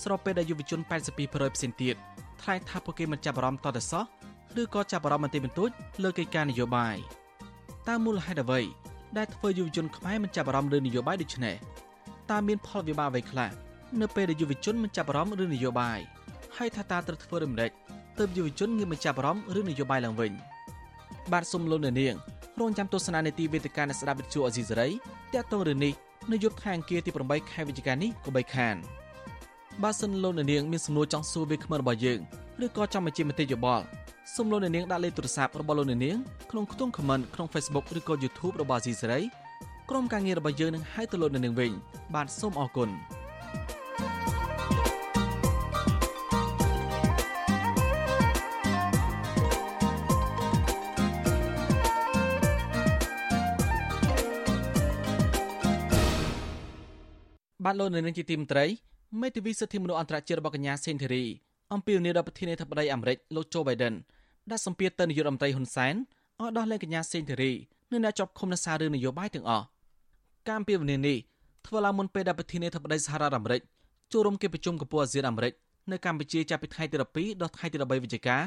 [0.00, 1.96] ស្របពេលដែលយុវជន82%ផ្សេងទៀត
[2.42, 4.04] ថ្លែងថាពួកគេមិនចាប់អារម្មណ៍តទៅសោះ
[4.60, 5.70] ឬក៏ចាប់អារម្មណ៍បន្តិចបន្តួច
[6.02, 6.96] លើកិច្ចការនយោបាយ
[7.88, 8.60] តើមូលហេតុអ្វី
[9.16, 11.56] ដែលធ្វើយុវជនខ្មែរមិនចាប់អារម្មណ៍រឿងនយោបាយដូចនេះ
[12.30, 13.65] តើមានផលវិបាកអ្វីខ្លះ
[14.02, 15.98] នៅពេលដែលយុវជនមិនចាប់អារម្មណ៍រឿងនយោបាយ
[16.56, 17.70] ហើយថាតើត្រូវធ្វើដូចម្តេច
[18.18, 20.32] ទើបយុវជនងាកមកចាប់អារម្មណ៍រឿងនយោបាយឡើងវិញ
[21.32, 22.14] បាទសូមលោកអ្នកនាង
[22.60, 24.88] រងចាំទស្សនានាទីវេទិកានៃស្ដាប់វិទ្យុអេស៊ីសេរី
[25.34, 25.92] តាក់ទងរឿងនេះ
[26.32, 28.76] នៅយប់ខែអង្គារទី8ខែវិច្ឆិកានេះក៏បីខាន
[29.82, 32.20] បើសិនលោកអ្នកនាងមានសំណួរចង់សួរវាគ្មិនរបស់យើង
[32.64, 33.84] ឬក៏ចង់បញ្ជាមតិយោបល់
[34.34, 36.16] សូមលោកអ្នកនាងដាក់លេខទូរស័ព្ទរបស់លោកអ្នកនាង
[36.50, 39.20] ក្នុងខ្ទង់ comment ក្នុង Facebook ឬក៏ YouTube របស់អេស៊ីសេរី
[39.90, 41.70] ក្រុមការងាររបស់យើងនឹងហៅទៅលោកអ្នកនាងវិញ
[42.14, 42.90] បាទសូមអរគុណ
[57.66, 58.64] បាទលោកនៅនឹងជាទីមត្រី
[59.20, 61.24] មេធាវីសិទ្ធិមនុស្សអន្តរជាតិរបស់កញ្ញាសេនធីរី
[61.74, 63.94] អំពីនីរដ្ឋប្រធានាធិបតីអាមេរិកលោកโจ Biden
[64.50, 65.94] ដាក់សម្ពាធទៅនាយករដ្ឋមន្ត្រីហ៊ុនសែន
[66.40, 67.52] ឲ្យដោះលែងកញ្ញាសេនធីរី
[67.92, 69.64] និងអ្នកជាប់ឃុំនៅសាររឿងនយោបាយទាំងអស់
[70.46, 71.18] ការអំពាវនាវនេះ
[71.66, 73.60] ធ្វើឡើងមុនពេលដែលប្រធានាធិបតីសហរដ្ឋអាមេរិក
[74.12, 75.52] ចូលរួមកិច្ចប្រជុំកំពូលអាស៊ានអាមេរិក
[75.90, 78.38] នៅកម្ពុជាចាប់ពីថ្ងៃទី12ដល់ថ្ងៃទី13វិច្ឆិកា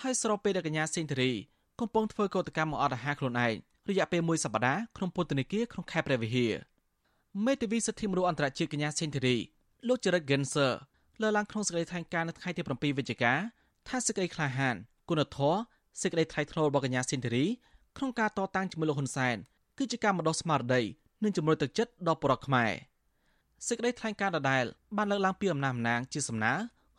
[0.00, 1.32] ហើយស្របពេលដែលកញ្ញាសេនធីរី
[1.80, 3.54] កំពុងធ្វើកោតកម្មមកអត់អាហារខ្លួនឯង
[3.88, 6.52] រយៈពេលមួយសប្តាហ៍ក្នុងពន្ធនាគារក្នុងខេត្តព្រះវិហារ
[7.42, 9.36] មេធាវីសិទ្ធិមនុស្សអន្តរជាតិកញ្ញាសេនធីរី
[9.88, 10.72] លោកចរិត Genser
[11.20, 13.32] លើកឡើងក្នុងសេចក្តីថ្លែងការណ៍នៅថ្ងៃទី7វិច្ឆិកា
[13.88, 14.76] ថាសេចក្តីក្លាហាន
[15.08, 15.58] គុណធម៌
[16.02, 17.44] សេចក្តីថ្លៃថ្នូររបស់កញ្ញាសេនធីរី
[17.96, 19.36] ក្នុងការតតាំងជាមួយលោកហ៊ុនសែន
[19.78, 20.82] គឺជាការបណ្ដុះស្មារតី
[21.22, 22.72] និងជំរុញទឹកចិត្តដល់ប្រជាខ្មែរ
[23.68, 24.64] សេចក្តីថ្លែងការណ៍ដដែល
[24.96, 26.54] បានលើកឡើងពីអំណាចអំណាងជាសំណើ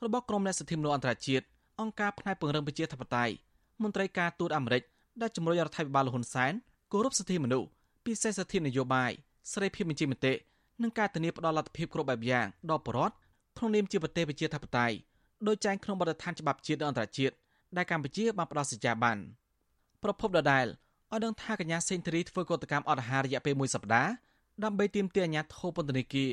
[0.06, 1.46] របស់ក្រុមអ្នកសិទ្ធិមនុស្សអន្តរជាតិ
[1.82, 3.34] អង្គការផ្នែកពង្រឹងប្រជាធិបតេយ្យ
[3.82, 4.84] មន្ត្រីការទូតអាមេរិក
[5.22, 6.54] ដែលជំរុញរដ្ឋាភិបាលលហ៊ុនសែន
[6.92, 7.68] គោរពសិទ្ធិមនុស្ស
[8.06, 9.12] ពិសេសសិទ្ធិនយោបាយ
[9.52, 10.34] សេរីភាពបញ្ចេញមតិ
[10.82, 13.16] និងការធានាផ្ដល់លទ្ធភាពគ្រប់បែបយ៉ាងដល់ប្រជាពលរដ្ឋ
[13.58, 14.96] ក្នុងនាមជាប្រទេសប្រជាធិបតេយ្យ
[15.48, 17.36] ដោយចែងក្នុងបទដ្ឋានច្បាប់ជាតិនិងអន្តរជាតិ
[17.78, 19.22] ដែលកម្ពុជាបានផ្ដល់សញ្ញាប័ណ្ណ
[20.04, 24.12] ប្រពន្ធដដែលឲ្យដឹងថាកញ្ញាសេងធីរីធ្វើកតកម្មអត់អាហាររយៈពេលមួយសប្តាហ៍
[24.64, 26.32] ដើម្បីទាមទារអាជ្ញាធរពន្ធនាគារ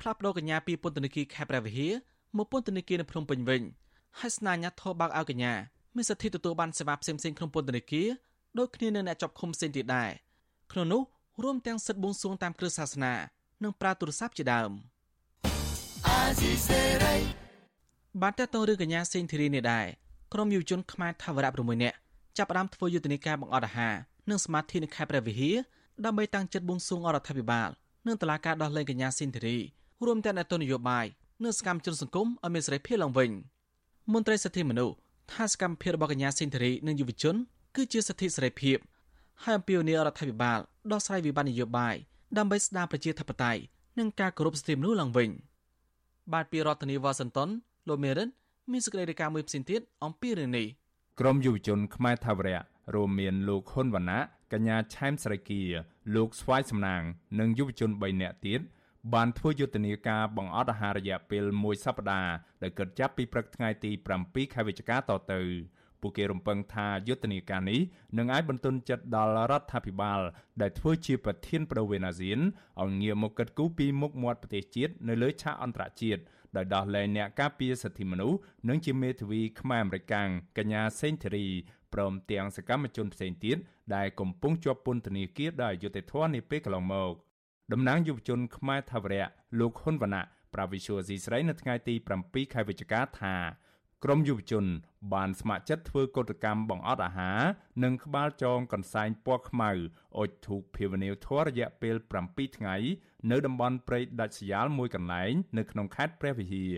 [0.00, 1.92] ផ្លាស់ប្ដូរកញ្ញាពីពន្ធនាគារខេត្តព្រះវិហារ
[2.36, 3.62] មកពន្ធនាគារនៅភ្នំពេញវិញ
[4.18, 5.54] ហើយស្នើអាជ្ញាធរបើកឲ្យកញ្ញា
[5.96, 8.08] មានសិទ្ធិទទួលបានសេវាផ្សេងៗក្នុងពន្ធនាគារ
[8.58, 10.10] ដូចគ្នានឹងអ្នកជាប់ឃុំផ្សេងទៀតដែរ
[10.72, 11.02] ក្នុងនោះ
[11.40, 13.14] រួមទាំងសិទ្ធិបួងសួងតាមគ្រឹះសាសនា
[13.62, 14.70] និងប្រើទូរស័ព្ទជាដើម
[18.22, 19.86] បានតើតរឿងកញ្ញាសេងធីរីនេះដែរ
[20.32, 21.96] ក្រុមយុវជនខ្មែរថាវរៈ6នាក់
[22.36, 23.94] ចាប់ផ្ដើមធ្វើយុទ្ធនាការបង្អត់អាហារ
[24.30, 25.56] និងសមាធិនៅខេត្តព្រះវិហារ
[26.04, 27.68] ដើម្បីតាំងចិត្តបួងសួងអរដ្ឋាភិបាល
[28.06, 29.56] និងតឡាការដោះលែងកញ្ញាសេងធីរី
[30.06, 31.06] រួមទាំងអ្នកទស្សនយោបាយ
[31.44, 33.30] និងសកម្មជនសង្គមឲ្យមានសេរីភាពឡើងវិញ
[34.12, 34.94] មន្ត្រីសិទ្ធិមនុស្ស
[35.32, 37.36] ថាសកម្មភាពរបស់កញ្ញាសេងធីរីនិងយុវជន
[37.76, 38.76] គឺជាសិទ្ធិសេរីភាព
[39.44, 40.58] ហើយអំពាវនាវរដ្ឋាភិបាល
[40.92, 41.94] ដោះស្រាយវិបត្តិនយោបាយ
[42.38, 43.60] ដើម្បីស្ដារប្រជាធិបតេយ្យ
[43.98, 45.30] និងការគោរពសិទ្ធិមនុស្សឡើងវិញ
[46.32, 47.48] បាទពីរដ្ឋធានីវ៉ាស៊ីនតោន
[47.88, 48.28] លោកមេរិន
[48.70, 50.66] មានសេចក្តីរាយការណ៍មួយផ្សេងទៀតអំពីរឿងនេះ
[51.20, 52.60] ក្រមយុវជនខ្មែរថាវរៈ
[52.94, 54.20] រួមមានលោកហ៊ុនវណ្ណៈ
[54.52, 55.62] កញ្ញាឆែមស្រីគា
[56.14, 57.02] លោកស្វាយសំណាង
[57.40, 58.60] និងយុវជន3នាក់ទៀត
[59.14, 63.90] បានធ្វើយុទ្ធនាការបង្អត់អាហាររយៈពេល1សប្តាហ៍ដែលកើតចាប់ពីព្រឹកថ្ងៃទី
[64.22, 65.00] 7ខែវិច្ឆិកាត
[65.32, 65.40] ទៅ
[66.02, 67.80] ពួកគេរំពឹងថាយុទ្ធនាការនេះ
[68.18, 70.20] នឹងអាចបន្ទន់ចិត្តដល់រដ្ឋាភិបាល
[70.60, 72.38] ដែលធ្វើជាប្រធានប្រវេណអាស៊ាន
[72.82, 76.22] ឲ្យងាកមកកិត្តគូពីមុខមាត់ប្រទេសជាតិនៅលើឆាកអន្តរជាតិ
[76.56, 78.38] ដោយដោះលែងអ្នកការពារសិទ្ធិមនុស្ស
[78.68, 81.46] និងជាមេធាវីខ្មែរអមេរិកាំងកញ្ញាសេងធីរី
[81.94, 83.56] ព្រមទាំងសកម្មជនផ្សេងទៀត
[83.94, 87.12] ដែលកំពុងជាប់ពន្ធនាគារដោយយុត្តិធម៌នាពេលកន្លងមក
[87.72, 89.26] តំណាងយុវជនខ្មែរថាវរៈ
[89.60, 93.34] លោកហ៊ុនវណ្ណៈប្រាវិសុយស៊ីស្រីនៅថ្ងៃទី7ខែវិច្ឆិកាថា
[94.04, 94.64] ក្រមយុវជន
[95.14, 97.40] បានស្ម័គ្រចិត្តធ្វើកតកម្មបង្អត់អាហារ
[97.84, 99.70] និងក្បាលចងកន្សែងពណ៌ខ្មៅ
[100.18, 102.76] អុជធូបភាវនាវធម៌រយៈពេល7ថ្ងៃ
[103.30, 106.76] នៅតំបន់ព្រៃដាច់ស្រយាលមួយកន្លែងនៅក្នុងខេត្តព្រះវិហារ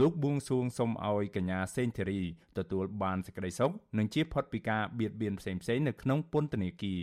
[0.00, 2.22] លោកបួងសួងសុំឲ្យកញ្ញាសេងធីរី
[2.58, 7.02] ទទួលបានសេចក្តីសុខនិងជាផុតពីការបៀតបៀនផ្សេងៗនៅក្នុងពន្ធនាគារ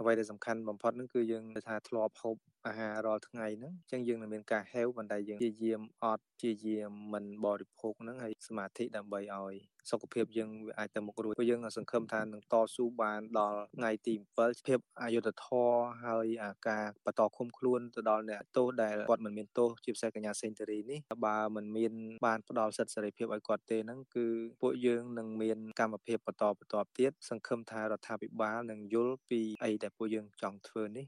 [0.00, 9.54] អ្វីដែលសំខាន់បំផុតហ្នឹងគឺយើងថាធ្លាប់ហូប អាហាររាល់ថ្ងៃហ្នឹងអញ្ចឹងយើងនឹងមានការហេវប៉ុន្តែយើងព្យាយាមអត់ព្យាយាមមិនបរិភោគហ្នឹងហើយសមាធិដើម្បីឲ្យ
[9.90, 21.92] សុខភាពយើងវាអាចទៅមុខរួចព្រោះយើងសង្ឃឹមថានឹងតស៊ូបានដល់ថ្ងៃទី7ភាពអយុត្តិធម៌ហើយអាការបន្តឃុំខ្លួនទៅដល់អ្នកទោសដែលគាត់មិនមានទោសជាពិសេសកញ្ញាសេងធារីនេះបើមិនមាន
[22.26, 24.26] បានផ្ដល់សិទ្ធិសេរីភាពឲ្យគាត់ទេហ្នឹងគឺ
[24.62, 31.06] ពួកយើងនឹងមានកម្មភាពបន្តបន្តទៀតសង្ឃឹមថារដ្ឋាភិបាលនឹងយល់ពីអីដែលពួកយើងចង់ធ្វើនេះ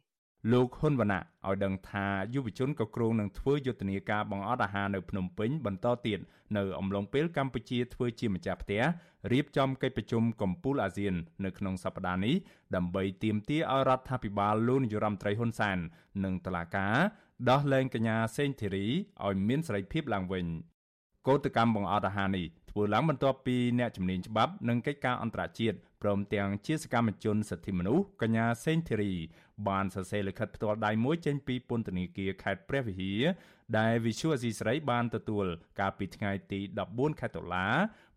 [0.52, 6.18] លោកហ៊ុនវណ្ណៈឲ្យដឹងថាយុវជនក៏គ្រោងនឹងធ្វើយុទ្ធនាការបង្អត់អាហារនៅភ្នំពេញបន្តទៀត
[6.56, 8.82] នៅអំឡុងពេលកម្ពុជាធ្វើជាម្ចាស់ផ្ទះ
[9.32, 12.34] រៀបចំកិច្ចប្រជុំកំពូលអាស៊ាននៅក្នុងសប្តាហ៍នេះ
[12.76, 15.78] ដើម្បីទាមទារឲ្យរដ្ឋាភិបាលលោកនាយរដ្ឋមន្ត្រីហ៊ុនសែន
[16.24, 16.94] និងតុលាការ
[17.50, 18.86] ដោះលែងកញ្ញាសេងធីរី
[19.24, 20.46] ឲ្យមានសេរីភាពឡើងវិញ
[21.28, 29.12] កោតកម្មបង្អត់អាហារនេះធ្វើឡើងបន្ទាប់ពីអ្នកជំនាញច្បាប់និងកិច្ចការអន្តរជាតិ ព្រមទាំងជាសកម្មជនសិទ្ធិមនុស្សកញ្ញាសេងធីរី
[29.68, 33.22] បានសរសេរលិខិតផ្ទាល់ដៃមួយចេញពីពន្ធនាគារខេត្តព្រះវិហារ
[33.78, 35.46] ដែលវិសុអសីស្រីបានទទួល
[35.80, 37.66] កាលពីថ្ងៃទី14ខែតុលា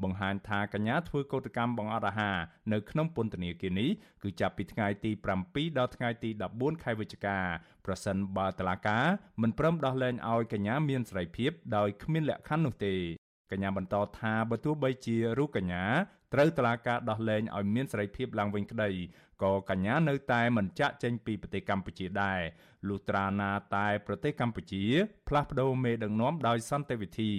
[0.04, 2.38] បង្ហាញថាកញ្ញាធ្វើកោតកម្មបង្អត់អាហារ
[2.73, 3.89] នៅក្នុងពន្ធនាគារនេះ
[4.23, 5.12] គឺចាប់ពីថ្ងៃទី
[5.45, 7.38] 7ដល់ថ្ងៃទី14ខែវិច្ឆិកា
[7.86, 9.06] ប្រសិនបើតុលាការ
[9.41, 12.95] មិនព្រមដោះលែងឲ្យកញ្ញាមានសេរីភាពដោយគ្មានលក្ខខណ្ឌនោះទេ
[13.51, 15.85] កញ្ញាបន្តថាបើទោះបីជារូបកញ្ញា
[16.35, 18.90] ត្រូវតឡាការដោះលែងឲ្យមានសេរីភាពឡើងវិញក្តី
[19.42, 22.40] ក៏កញ្ញានៅតែមិនចាក់ចេញពីប្រទេសកម្ពុជាដែរ
[22.88, 24.85] លុះត្រាណាតែប្រទេសកម្ពុជា
[25.29, 27.31] ផ្លាស់ប្ដូរមេដឹកនាំដោយសន្តិវិធី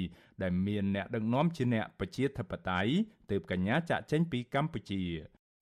[0.44, 2.92] ដែលមានអ្នកដឹកនាំជាអ្នកប្រជាធិបតេយ្យ
[3.32, 5.02] ទើបកញ្ញាចាក់ចេញពីកម្ពុជា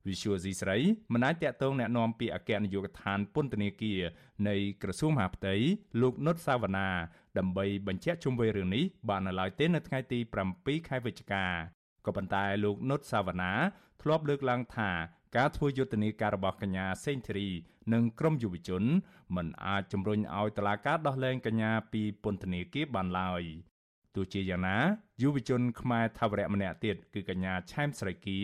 [0.07, 0.77] Visual C ស្រី
[1.13, 4.01] មិនអាចតាក់ទងแนะនាំពីអគ្គនាយកដ្ឋានពន្ធនាគារ
[4.49, 5.55] នៃក្រសួងមហាផ្ទៃ
[6.01, 6.89] លោកនុតសាវណ្ណា
[7.38, 10.18] ដើម្បីបញ្ជាក់ជុំវិញរឿងនេះបាននៅឡើយទេនៅថ្ងៃទី
[10.54, 11.44] 7ខែវិច្ឆិកា
[12.06, 13.52] ក៏ប៉ុន្តែលោកនុតសាវណ្ណា
[14.02, 14.90] ធ្លាប់លើកឡើងថា
[15.36, 17.48] ការធ្វើយុទ្ធនាការរបស់កញ្ញាសេងធីរី
[17.92, 18.82] និងក្រុមយុវជន
[19.36, 23.42] មិនអាចជំរុញឲ្យតឡាការដោះលែងកញ្ញាពីពន្ធនាគារបានឡើយ
[24.16, 24.78] ទោះជាយ៉ាងណា
[25.22, 28.38] យុវជនខ្មែរថាវរៈម្នាក់ទៀតគឺកញ្ញាឆែមស្រីគី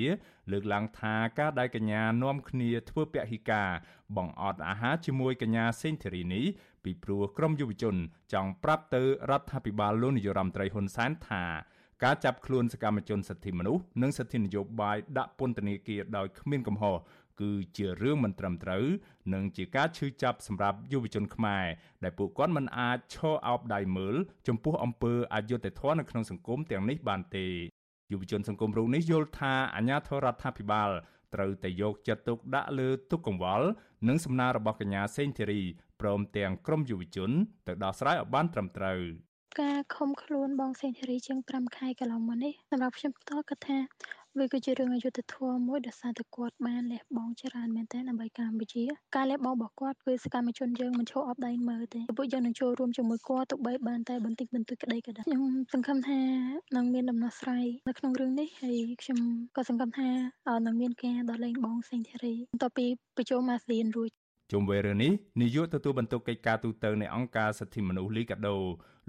[0.51, 3.71] លើកឡើងថាការដែលកញ្ញានាំគ្នាធ្វើពហិការ
[4.17, 6.45] បង្អត់អាហារជាមួយកញ្ញាសេងធីរីនេះ
[6.85, 7.97] ពីព្រោះក្រុមយុវជន
[8.33, 11.45] ចង់ប្រាប់ទៅរដ្ឋាភិបាលលោកនាយរដ្ឋមន្ត្រីហ៊ុនសែនថា
[12.05, 16.97] ការចាប់ខ្លួនសកម្មជនសិទ្ធិមនុស្សនិងសិទ្ធិនយោបាយដាក់ពន្ធនាគារដោយគ្មានកំហុស
[17.41, 18.85] គឺជារឿងមិនត្រឹមត្រូវ
[19.35, 21.65] និងជាការឈឺចាប់សម្រាប់យុវជនខ្មែរ
[22.05, 24.15] ដែលពួកគាត់មិនអាចឈរអោបដៃមើល
[24.49, 27.47] ចំពោះអំពើអយុត្តិធម៌នៅក្នុងសង្គមទាំងនេះបានទេ
[28.13, 30.91] យុវជនសង្គមរូបនេះយល់ថាអាញាធរដ្ឋាភិបាល
[31.35, 33.67] ត្រូវតែយកចិត្តទុកដាក់លើទុកកង្វល់
[34.09, 35.63] និងសំណើរបស់កញ្ញាសេងធីរី
[36.01, 37.31] ព្រមទាំងក្រមយុវជន
[37.67, 39.01] ទៅដោះស្រាយឲ្យបានត្រឹមត្រូវ
[39.61, 43.79] ការខំខ្លួនបងសេនធីរីជាង5ខែកន្លងមកនេះសម្រាប់ខ្ញុំផ្ទាល់គាត់ថា
[44.39, 48.85] វាគឺជារឿងអយុត្តិធម៌មួយដែលសារតែគាត់បានលះបង់ច្រើនមែនទែនដើម្បីកម្ពុជា
[49.17, 56.21] ការលះបង់របស់គាត់គឺសកម្មជនយើងមិនឈរអបដៃមើលទេពួកយើងនឹងចូលរួមជាមួយគាត់ទោះបីបានតែបន្តិចបន្តួចក្តីក៏ដោយខ្ញុំសង្ឃឹមថា
[56.77, 59.19] នឹងមានដំណោះស្រាយនៅក្នុងរឿងនេះហើយខ្ញុំ
[59.57, 60.11] ក៏សង្ឃឹមថា
[60.67, 64.11] នឹងមានការដោះលែងបងសេងធីរីបន្ទាប់ពីប្រជុំអាស៊ានរួច
[64.51, 68.57] ជុំវិញរឿងនេះនាយកទទួលបន្ទុកកិច្ចការទូតនៃអង្គការសិទ្ធិមនុស្សលីកាដូ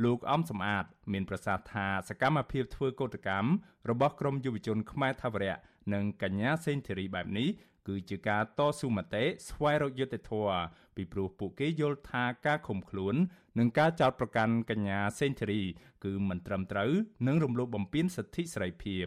[0.04, 3.50] លោកអំសំអាត មានប្រសាសន៍ថាសកម្មភាពធ្វើកោតកម្ម
[3.90, 5.56] របស់ក្រមយុវជនខ្មែរថាវរៈ
[5.94, 7.50] និងកញ្ញាសេងធីរីបែបនេះ
[7.88, 10.62] គឺជាការតស៊ូមតិស្វែងរកយុត្តិធម៌
[10.96, 13.16] ពីព្រោះពួកគេយល់ថាការឃុំខ្លួន
[13.60, 15.62] និងការចោទប្រកាន់កញ្ញាសេងធីរី
[16.04, 16.92] គឺមិនត្រឹមត្រូវ
[17.28, 19.06] និងរំលោភបំពានសិទ្ធិសេរីភាព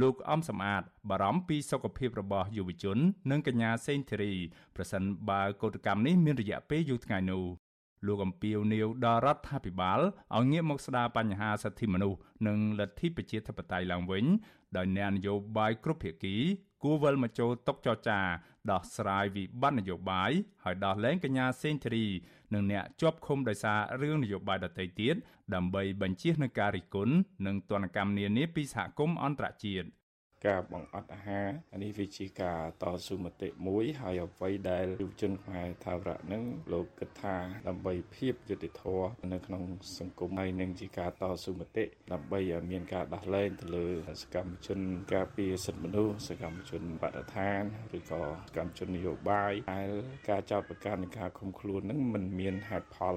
[0.00, 2.98] លោកអំសំអាតបារម្ភពីសុខភាពរបស់យុវជន
[3.30, 4.32] និងកញ្ញាសេងធីរី
[4.76, 7.44] ប្រសិនបើកោតកម្មនេះមានរយៈពេលយូរថ្ងៃនោះ
[8.06, 10.00] លោកអំពីវនីវដល់រដ្ឋាភិបាល
[10.36, 14.24] ឲ្យងាកមកស្ដារបញ្ហាសិទ្ធិមនុស្សនិងលទ្ធិប្រជាធិបតេយ្យឡើងវិញ
[14.76, 16.36] ដោយអ្នកនយោបាយគ្រប់ភាគី
[16.82, 18.20] គួរវិលមកចូលតុចរចា
[18.70, 20.30] ដោះស្រាយវិបត្តិនយោបាយ
[20.64, 22.06] ហើយដោះលែងកញ្ញាសេងធីរី
[22.54, 25.14] និងអ្នកជាប់ឃុំដោយសាររឿងនយោបាយដទៃទៀត
[25.54, 27.14] ដើម្បីបញ្ជៀសនឹងការរិះគន់
[27.46, 29.88] និងទណ្ឌកម្មនានាពីសហគមន៍អន្តរជាតិ
[30.46, 31.48] ការបង្អត់អាហារ
[31.82, 37.36] នេះវាជាការតស៊ូមតិមួយហើយអ្វីដែលយុវជនខ្មែរថាវរៈនឹងលោកគិតថា
[37.68, 39.62] ដើម្បីភាពយុត្តិធម៌នៅក្នុង
[39.98, 43.86] សង្គមហើយនឹងជាការតស៊ូមតិដើម្បីឲ្យមានការដោះលែងទៅលើ
[44.22, 44.78] សកម្មជន
[45.14, 47.62] ការពារសិទ្ធិមនុស្សសកម្មជនបដិឋាន
[47.96, 49.90] ឬក៏សកម្មជននយោបាយដែល
[50.28, 53.16] ការចោទប្រកាន់និងការឃុំខ្លួននឹងមិនមានហេតុផល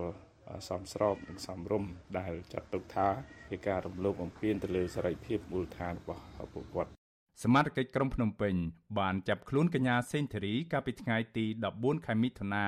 [0.70, 1.86] សំស្របនិងសំរុំ
[2.20, 3.08] ដែលចាត់ទុកថា
[3.50, 6.24] ជាការរំលោភបំពានទៅលើសេរីភាពមូលដ្ឋានរបស់
[6.56, 7.03] ពួកគាត់
[7.44, 8.56] សមាជិកក្រុងភ្នំពេញ
[9.00, 12.66] បានចាប់ខ្លួនកញ្ញាសេងធីរីកាលពីថ្ងៃទី14ខែមិថុនា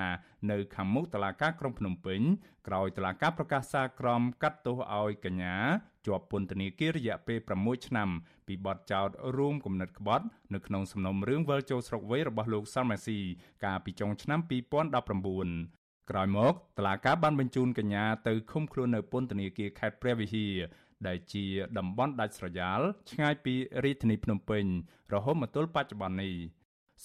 [0.52, 2.22] នៅខាងមុខតុលាការក្រុងភ្នំពេញ
[2.68, 5.56] ក្រោយតុលាការប្រកាសសារក្រមកាត់ទោសឲ្យកញ្ញា
[6.06, 8.10] ជាប់ពន្ធនាគាររយៈពេល6ឆ្នាំ
[8.48, 13.20] ពីបទចោទរួមគំនិតក្បត់នៅក្នុងសំណុំរឿងវិលចូលស្រុកវ័យរបស់លោកសាល់ម៉ាស៊ី
[13.64, 20.56] កាលពីចុងឆ្នាំ2019ក្រោយមកតឡាកាបានបញ្ជូនកញ្ញាទៅឃុំខ្លួននៅពន្ធនាគារខេត្តព្រះវិហារ
[21.08, 21.46] ដែលជា
[21.78, 22.80] តំបន់ដាច់ស្រយាល
[23.12, 24.65] ឆ្ងាយពីរាជធានីភ្នំពេញ
[25.13, 26.36] រហូតមកទល់បច្ចុប្បន្ននេះ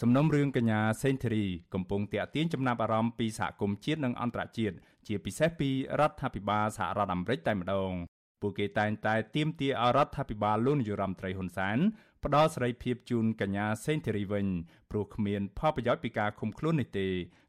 [0.01, 7.93] សំណុំរឿងកញ្ញាសេងធីរីកំពុងទាក់ទាញចំណាប់អារម្មណ៍ពីសហគមន៍ជាតិនិងអន្តរជាតិជាពិសេសពីរដ្ឋាភិបាលសហរដ្ឋអាមេរិកតែម្ដង
[8.41, 11.79] ពួកគេតែងតែទាមទារឲ្យរដ្ឋាភិបាលលោកនាយរដ្ឋមន្ត្រីហ៊ុនសែន
[12.25, 14.47] ផ្ដល់សេរីភាពជូនកញ្ញាសេងធីរីវិញ
[14.91, 17.09] ព្រោះគ្មានផលប្រយោជន៍ពីការឃុំខ្លួននេះទេ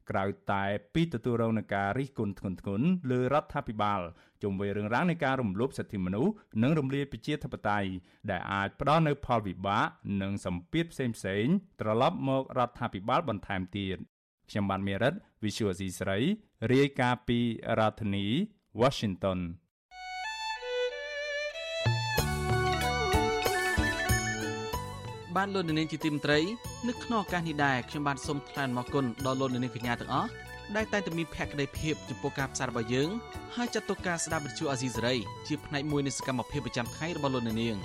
[0.10, 4.02] ក្រៅតែពីទទួលរងនឹងការរិះគន់ធ្ងន់ធ្ងរលើរដ្ឋាភិបាល
[4.44, 6.34] ជុំវិញរឿងរ៉ាវនៃការរំលោភសិទ្ធិមនុស្ស
[6.64, 7.90] និងរំលាយប្រជាធិបតេយ្យ
[8.32, 9.86] ដែលអាចផ្ដល់នូវផលវិបាក
[10.22, 11.06] និងសម្ពាធផ្សេ
[11.44, 13.98] ងៗត្រឡប់មករដ្ឋាភិបាលបន្ថែមទៀត
[14.50, 16.20] ខ្ញុំបានមេរិត Visual C ស្រី
[16.74, 17.40] រាយការណ៍ពី
[17.80, 18.26] រដ្ឋធានី
[18.82, 19.40] Washington
[25.36, 26.40] បានលោកនាងជាទីមត្រី
[26.88, 30.30] នៅក្នុងឱកាសនេះដែរខ្ញុំបានសូមថ្លែងអំណរគុណដល់លោកនាងកញ្ញាទាំងអស់
[30.76, 33.10] ដែលតែងតែមានភក្ដីភាពចំពោះការផ្សាយរបស់យើង
[33.56, 35.16] ហើយចាត់ទុកការស្ដាប់វិទ្យុអាស៊ីសេរី
[35.48, 37.78] ជាផ្នែកមួយនៃសកម្មភាពប្រចាំថ្ងៃរបស់លោកនាង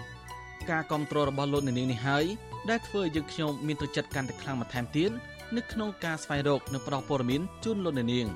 [0.70, 2.24] ការគ្រប់គ្រងរបស់លោកនាងនេះហើយ
[2.70, 5.10] ដែលធ្វើឲ្យយើងខ្ញុំមានទឹកចិត្តកាន់តែខ្លាំងបន្ថែមទៀត
[5.56, 8.28] នៅក្នុងការស្វែងរកនិងផ្តល់ព័ត៌មានជូនលោកនាង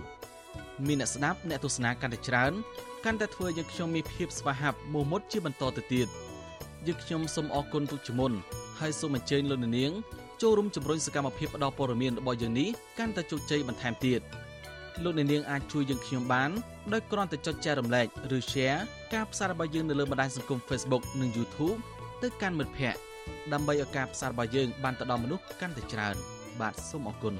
[0.86, 2.52] មានអ្នកស្ដាប់អ្នកទស្សនាកាន់តែច្រើន
[3.04, 6.08] កាន់តែធ្វើឲ្យយើងខ្ញុំមានភាពស្វាហាប់មោះមុតជាបន្តទៅទៀត
[6.86, 8.32] យើងខ្ញុំសូមអរគុណទុកជាមុន
[8.80, 9.92] ហើយសូមអញ្ជើញលោកនាង
[10.42, 14.20] ចូលរួមជំរុញសកម្មភាពផ្តល់ព័ត៌មានរបស់យើងនេះកាន់តែជោគជ័យបន្ថែមទៀត
[15.04, 16.50] លោកនាងអាចជួយយើងខ្ញុំបាន
[16.92, 18.80] ដោយគ្រាន់តែចុចចែករំលែកឬ Share
[19.14, 21.78] ការផ្សាយរបស់យើងនៅលើបណ្ដាញសង្គម Facebook និង YouTube
[22.22, 23.00] ទៅកាន់មិត្តភ័ក្តិ
[23.52, 26.16] ដើម្បីឲ្យការផ្សាយរបស់យើងបានទៅដល់មនុស្សកាន់តែច្រើន
[26.60, 27.34] បាទសូមអរគុណ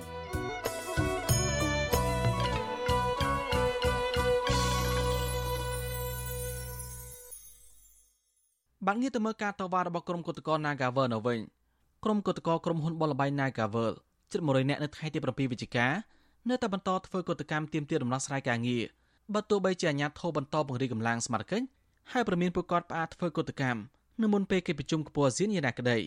[8.87, 11.39] បានងារទៅមើលការតវ៉ារបស់ក្រុមគឧតកោ Nagavel នៅវិញ
[12.05, 13.93] ក្រុមគឧតកោក្រុមហ៊ុនបលបៃ Nagavel
[14.33, 15.87] ជិត100នាក់នៅថ្ងៃទី7វិច្ឆិកា
[16.49, 18.83] នៅតែបន្តធ្វើកតកម្មទាមទារដំណោះស្រាយការងារ
[19.35, 21.67] បើទោះបីជាអាជ្ញាធរបន្តពង្រីកកម្លាំងសមត្ថកិច្ច
[22.13, 23.81] ហើយប្រមានពួកគាត់ផ្អាកធ្វើកតកម្ម
[24.23, 25.99] នៅមុនពេលកិច្ចប្រជុំខ្ពស់អាស៊ានយ៉ាងណាក្តី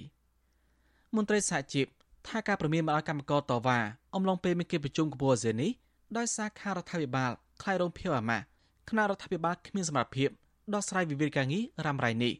[1.16, 1.86] មន្ត្រីសហជីព
[2.28, 3.80] ថាការប្រមានមកដល់កម្មករតវ៉ា
[4.16, 5.72] អំឡុងពេលមានកិច្ចប្រជុំខ្ពស់អាស៊ាននេះ
[6.18, 7.32] ដោយសារខារដ្ឋាភិបាល
[7.62, 8.46] ខ្លាយរងភៀវអាម៉ាស់
[8.90, 10.30] គណៈរដ្ឋាភិបាលគ្មានសមត្ថភាព
[10.74, 12.34] ដោះស្រាយវិវាទការងាររ៉ាំរ៉ៃនេះ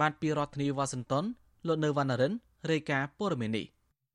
[0.00, 1.24] បានពីរដ្ឋធានីវ៉ាស៊ីនតោន
[1.66, 2.32] លោកនៅវណ្ណរិន
[2.70, 3.66] រាយការណ៍ព័ត៌មាននេះ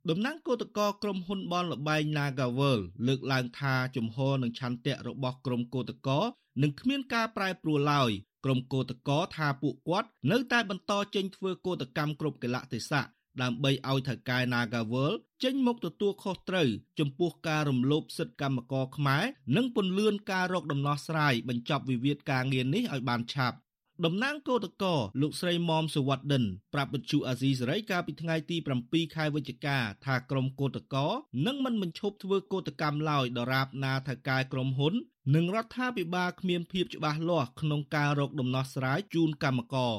[0.09, 6.19] តំណាងគឧតកោក្រុមហ៊ុនបនលបែង Nagavel លើកឡើងថាជំហរនិងឆន្ទៈរបស់ក្រុមគឧតកោ
[6.61, 8.11] នឹងគ្មានការប្រែប្រួលឡើយ
[8.45, 13.05] ក្រុមគឧតកោថាពួកគាត់នៅតែបន្តចេញធ្វើកោតកម្មគ្រប់កលៈទេសៈ
[13.41, 15.11] ដើម្បីឲ្យថៅកែ Nagavel
[15.43, 19.23] ចេញមកទទួលខុសត្រូវចំពោះការរំលោភសិទ្ធិកម្មករខ្មែរ
[19.55, 23.57] និងពន្លឿនការរកដំណោះស្រាយបញ្ចប់វិវាទការងារនេះឲ្យបានឆាប់
[24.03, 31.08] តំណាងគឧតកោលោកស្រីមុំសវត្តិនប្រាប់វិទ្យុអាស៊ីសេរីកាលពីថ្ងៃទី7ខែវិច្ឆិកាថាក្រុមគឧតកោ
[31.45, 34.93] នឹងមិនបញ្ឈប់ធ្វើកោតកម្មឡើយដរាបណាថៅកែក្រុមហ៊ុន
[35.36, 39.95] និងរដ្ឋាភិបាលគ្មានភាពច្បាស់លាស់ក្នុងការរកដំណោះស្រាយជូនកម្មករ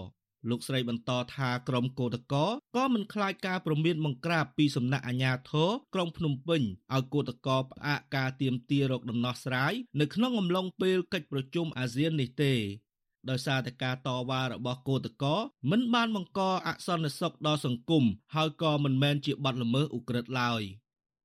[0.50, 6.62] លោកស្រីបន្តថាក្រុមកោតកោក៏មិនខ្លាចការប្រមានបង្ក្រាបពីសំណាក់អាជ្ញាធរក្រុងភ្នំពេញ
[6.94, 12.54] ឲ្យកោតកោផ្អាកការទៀមទារកដំណោះស្រាយនៅក្នុងអំឡុងពេលកិច្ចប្រជុំអាស៊ាននេះទេ
[13.30, 15.36] ដោយសារតែការតវ៉ារបស់គឧតកោ
[15.70, 20.62] មិនបានបង្កអសន្តិសុខដល់សង្គមហើយក៏មិនមែនជាបទល្មើសឧក្រិដ្ឋឡើយ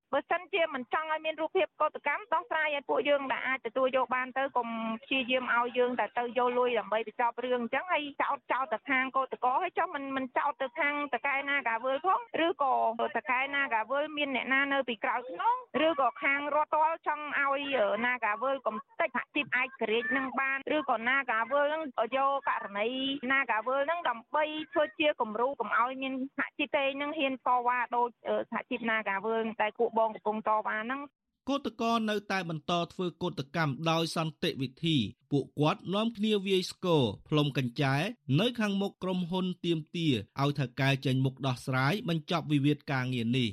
[0.13, 4.67] ។បើសិន ជាមិនចង់ឲ្យមានរូបភាពកោតកម្មដោះស្រាយឲ្យពួកយើងដែលអាចទទួលយកបានទៅកុំ
[5.03, 12.75] ព្យាយាមឲ្យយើងតែទៅយកលុយដើម្បីបញ្ចប់រឿងអញ្ចឹងហើយចោតចោតទៅខាងកោតកោហើយចុះមិនមិនចោតទៅខាងតកែណាកាវើលផងឬក៏
[13.17, 15.55] តកែណាកាវើលមានអ្នកណានៅពីក្រោយខ្នង
[15.87, 21.83] ឬក៏ខាងរដ្ឋតលចង់ឲ្យណាកាវើលកំតិចសហជីពឯករាជ្យនឹងបានឬក៏ណាកាវើលនឹង
[22.17, 22.87] យកករណី
[23.31, 28.07] ណាកាវើលនឹងដើម្បីធ្វើជាគំរូកុំឲ្យមានសហជីពទេនឹងហ៊ានតវ៉ាដោយ
[28.51, 31.01] សហជីពណាកាវើលតែគួបងកំពុងតវ៉ាហ្នឹង
[31.49, 34.97] គឧតកោនៅតែបន្តធ្វើកោតកម្មដោយសន្តិវិធី
[35.31, 37.95] ពួកគាត់នាំគ្នាវាយស្គរផ្លុំកញ្ចែ
[38.39, 40.07] នៅខាងមុខក្រុមហ៊ុនទៀមទា
[40.41, 43.49] ឲ្យថៅកែចេញមុខដោះស្រាយបញ្ចប់វិវាទការងារនេះ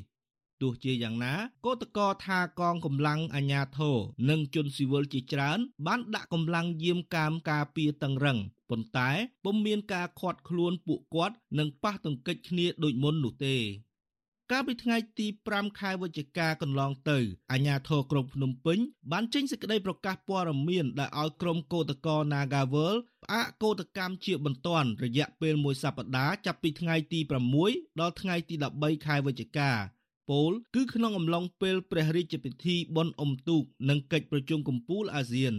[0.62, 1.34] ទោះជាយ៉ាងណា
[1.66, 3.96] គឧតកោថាកងកម្លាំងអាជ្ញាធរ
[4.28, 8.38] និងជនស៊ីវិលជាច្រើន បានដាក់កម្លាំងយាមកាមការពារតឹងរឹង
[8.70, 9.10] ប៉ុន្តែ
[9.44, 13.56] ពុំមានការខាត់ខ្លួនពួកគាត់និងប៉ះទង្គិចគ្នាដូចមុននោះទេ
[14.52, 17.18] កាលពីថ្ងៃទី5ខែវិច្ឆិកាកន្លងទៅ
[17.52, 18.78] អាជ្ញាធរក្រុងភ្នំពេញ
[19.12, 27.20] បានចេញសេចក្តីប្រកាសព័ត៌មានដែលឲ្យក្រុមកោតក្រ Nagawal ផ្អាកកោតកម្មជាបន្ទាន់រយៈពេលមួយសប្តាហ៍ចាប់ពីថ្ងៃទី
[27.60, 29.70] 6ដល់ថ្ងៃទី13ខែវិច្ឆិកា
[30.30, 35.54] ពោលគឺក្នុងអំឡុងពេលព្រះរាជពិធីបុណ្យអុំទូកនិងកិច្ចប្រជុំកំពូលអាស៊ាន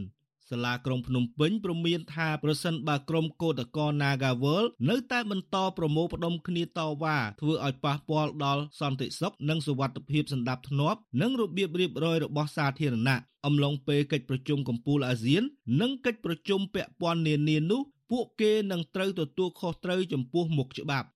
[0.50, 15.44] សាលាក្រុងភ្នំពេញព្រមានថាប្រសិនបើក្រុមកោតក្រ Nagawal នៅតែបន្តប្រមូលផ្ដុំគ្នាតវ៉ាធ្វើឲ្យប៉ះពាល់ដល់សន្តិសុខនិងសុវត្ថិភាពសណ្ដាប់ធ្នាប់និងរបៀបរៀបរយរបស់សាធារណៈអំឡុងពេលកិច្ចប្រជុំកំពូលអាស៊ាន
[15.82, 17.82] និងកិច្ចប្រជុំពាក់ព័ន្ធនានានោះ
[18.12, 21.08] ពួកគេនឹងត្រូវទទួលខុសត្រូវចំពោះមុខច្បាប់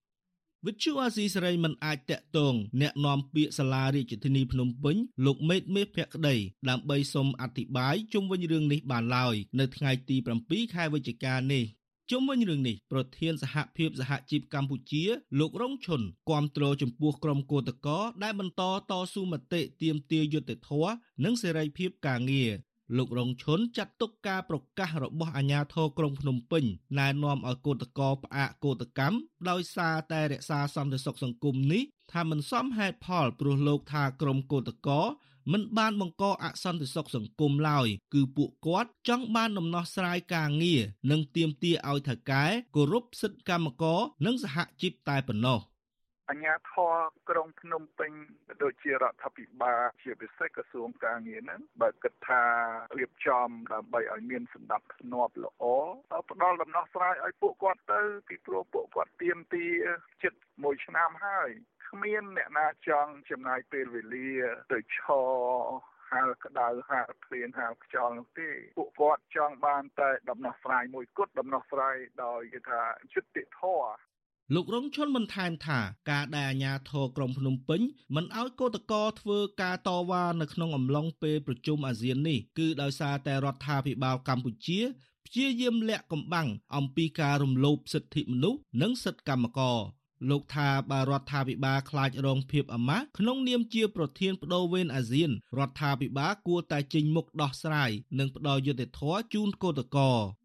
[0.68, 4.96] វិទ្យុអាស៊ីសេរីមិនអាចតាក់ទងអ្នកនាំពាក្យសាលារាជធានីភ្នំពេញ
[5.26, 6.36] លោកមេតមេភក្តី
[6.70, 11.64] ដើម្បីសូមអធិប្បាយជុំវិញរឿងនេះបានឡើយនៅថ្ងៃទី7ខែវិច្ឆិកានេះ
[12.12, 15.04] ជុំវិញរឿងនេះប្រធានសហភាពសហជីពកម្ពុជា
[15.40, 22.52] លោករងឈុនគាំទ្រចំពោះក្រុមកោតកោដែលបន្តតស៊ូមតិទាមទារយុត្តិធម៌និងសេរីភាពការងារ
[22.98, 26.64] លោករងឈុនចាត់ទុកការប្រកាសរបស់អាជ្ញាធរក្រុងភ្នំពេញ
[27.00, 29.18] ណែនាំឲ្យកោតក្រផ្អាកកោតកម្ម
[29.50, 35.04] ដោយសារតែរក្សាសន្តិសុខសង្គមនេះថាមិនសមហេតុផលព្រោះលោកថាក្រុមកោតក្រ
[35.52, 42.44] មិនបានបង្កអសន្តិសុខសង្គមឡើយគឺពួកគាត់ចង់បានដំណោះស្រាយការងារនិងទាមទារឲ្យថៅកែ
[42.76, 45.60] គោរពសិទ្ធិកម្មករនិងសហជីពតែប៉ុណ្ណោះ
[46.30, 46.96] អញ្ញាធរ
[47.30, 48.12] ក្រុងភ្នំពេញ
[48.64, 52.44] ដូចជារដ្ឋាភិបាលជាពិសេសក្រសួងការងារហ្នឹងបើគិតថា
[52.98, 55.64] រៀបចំដើម្បីឲ្យមានសម្ដាប់ធ្នាប់ល្អ
[56.32, 59.66] ផ្ដល់ដំណោះស្រាយឲ្យពួកគាត់ទៅពីព្រោះពួកគាត់ទៀមទី
[60.24, 61.50] ជិត1ឆ្នាំហើយ
[61.90, 64.32] គ្មានអ្នកណាចង់ចំណាយពេលវេលា
[64.74, 72.82] ទៅឈរហាលក្តៅហាលភ្លៀងហាលខ្យល់នោះទេពួកគាត់ចង់បានតែដំណោះស្រាយមួយគត់ដំណោះស្រាយដោយគេថា
[73.14, 73.94] យុត្តិធម៌
[74.54, 75.80] លោករងឈុនបន្ថែមថា
[76.12, 77.82] ការដែលអាជ្ញាធរក្រុងភ្នំពេញ
[78.16, 84.80] មិនឲ្យកោតកោធ្វើការតវ៉ានៅក្នុងអំឡុងពេលប្រជុំអាស៊ាននេះគឺដោយសារតែរដ្ឋាភិបាលកម្ពុជា
[85.28, 89.80] ព្យាយាមលាក់កំបាំងអំពីការរំលោភសិទ្ធិមនុស្សនិងសិទ្ធិកម្មករ
[90.30, 100.43] លោកថាបើរដ្ឋាភិបាលខ្លាចរងភាពអាម៉ាស់ក្នុងនាមជាប្រធានបដូវវេនអាស៊ានរដ្ឋាភិបាលគួរតែចេញមុខដោះស្រាយនិងផ្ដល់យុត្តិធម៌ជូនកោតកោគិ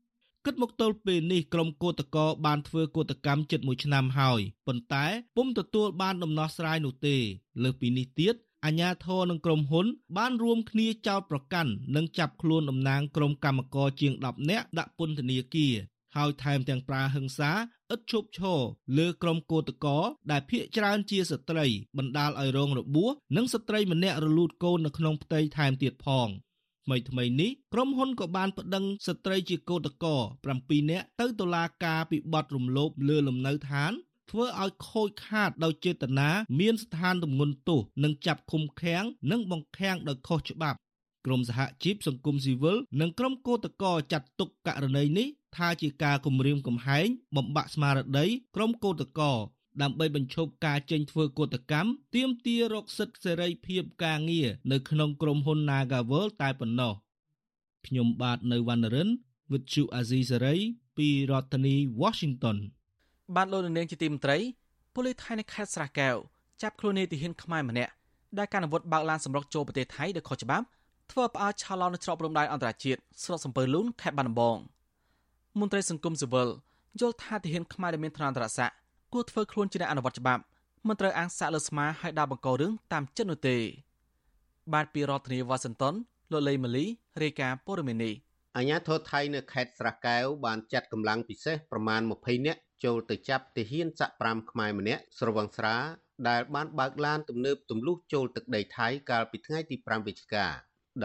[0.53, 5.05] តមកទល់ពេលនេះក្រុមកោតកោបានធ្វើកោតកម្មជិត1ឆ្នាំហើយប៉ុន្តែ
[5.37, 7.17] ពុំទទួលបានដំណោះស្រាយនោះទេ
[7.63, 8.35] លើសពីនេះទៀត
[8.65, 15.75] អាញាធរនិងក្រុមហ៊ុន បានរួមគ្នាចោទប្រកាន់និងចាប់ខ្លួនតំណាងក្រុមកម្មករជាង10នាក់ដាក់ពន្ធនាគារ
[16.16, 17.53] ហើយថែមទាំងប្រើហិង្សា
[17.93, 18.61] ឥតឈប់ឈរ
[18.99, 19.99] លើក្រុមកោតកោ
[20.31, 21.66] ដែលភ ieck ច្រើនជាស្ត្រី
[21.99, 26.29] បណ្ដាលឲ្យរងរបួសនិងស្ត្រីម្នាក់រលូតកូននៅក្នុងផ្ទៃថែមទៀតផង។
[26.89, 30.16] ថ្មីថ្មីនេះក្រុមហ៊ុនក៏បានប្តឹងស្ត្រីជាកោតកោ
[30.53, 33.93] 7នាក់ទៅតុលាការពីបទរំលោភលើលំនៅឋាន
[34.30, 36.30] ធ្វើឲ្យខូចខាតដោយចេតនា
[36.61, 40.78] មានស្ថានទម្ងន់ទោសនិងចាប់ឃុំឃាំងនិងបង្ខាំងដោយខុសច្បាប់
[41.26, 45.26] ក្រមសហជីពសង្គមស៊ីវិលនិងក្រុមកោតកោចាត់ទុកករណីនេះ
[45.57, 48.26] ថាជាការគំរាមកំហែងបំបាក់ស្មារតី
[48.57, 49.32] ក្រុមកោតកោ
[49.83, 56.93] ដើម្បីបញ្ឈប់ការចេញធ្វើកោតកម្មទាមទាររកសិទ្ធិសេរីភាពការងារនៅក្នុងក្រុមហ៊ុន Nagavel តែប៉ុណ្ណោះ
[57.87, 59.09] ខ្ញុំបាទនៅវណ្ណរិន
[59.51, 60.61] with Chu Azizi Saray
[60.97, 62.57] ពីរដ្ឋធានី Washington
[63.37, 64.39] បានលោកនាងជាទីមន្ត្រី
[64.95, 66.16] ប៉ូលីសថៃនៅខេត្តស្រះកែវ
[66.62, 67.93] ចាប់ខ្លួននាយទាហានខ្មែរម្នាក់
[68.39, 70.66] ដែលការអាវុធបើកឡានសម្រុកចូលប្រទេសថៃដោយខុសច្បាប់
[71.11, 74.57] ធ្វើផ្អើលឆោឡោនៅច្រកព្រំដែនអន្តរជាតិស្រុកសំពើលូនខេត្តបាត់ដំបង
[75.61, 76.49] មន្ត្រីសង្គមស៊ីវិល
[77.01, 78.74] យល់ថាទាហានខ្មែរដែលមានឋានន្តរស័ក្តិ
[79.13, 80.43] គួរធ្វើខ្លួនជាអ្នកអនុវត្តច្បាប់
[80.87, 83.57] មិនត្រូវអាងសាក់លើស្មាឲ្យដើរបង្ករឿងតាមចិត្តនោះទេ
[84.73, 85.95] បាទពីរដ្ឋធានីវ៉ាស៊ីនតោន
[86.33, 86.85] លោកលេម៉ាលី
[87.23, 88.15] រាយការណ៍ព័ត៌មាននេះ
[88.57, 95.77] អាញាធរថៃនៅខេត្តស្រះកែវបានចាត់កម្លាំងពិសេសប្រមាណ20នាក់ចូលទៅចាប់ទាហានសាក់5ខ្មែរម្នាក់ស្រវឹងស្រា
[96.29, 100.47] ដែលបានបើកឡានទំនើបទម្លុះចូលទឹកដីថៃកាលពីថ្ងៃទី5វិច្ឆិកា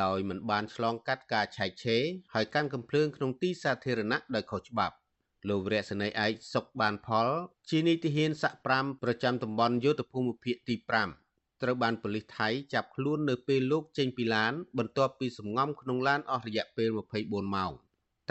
[0.01, 4.95] ដោយមិនបានឆ្លងកាត់ការឆែកឆេរហើយកាន់កំភ្លើងក្នុងទីសាធារណៈដោយខុសច្បាប់
[5.49, 7.29] លោកវរៈសេនីយ៍ឯកសុកបានផល
[7.69, 10.75] ជានីតិហ៊ានសាក់5ប្រចាំតំបន់យុទ្ធភូមិភាគទី
[11.19, 16.89] 5ត្រូវបានប៉ូលីសថៃចាប់ខ្លួននៅពេលលោកចេញពីឡាន បន្ទាប់ពីសម្ងំក្នុងឡានអស់រយៈពេល
[17.21, 17.71] 24ម៉ោង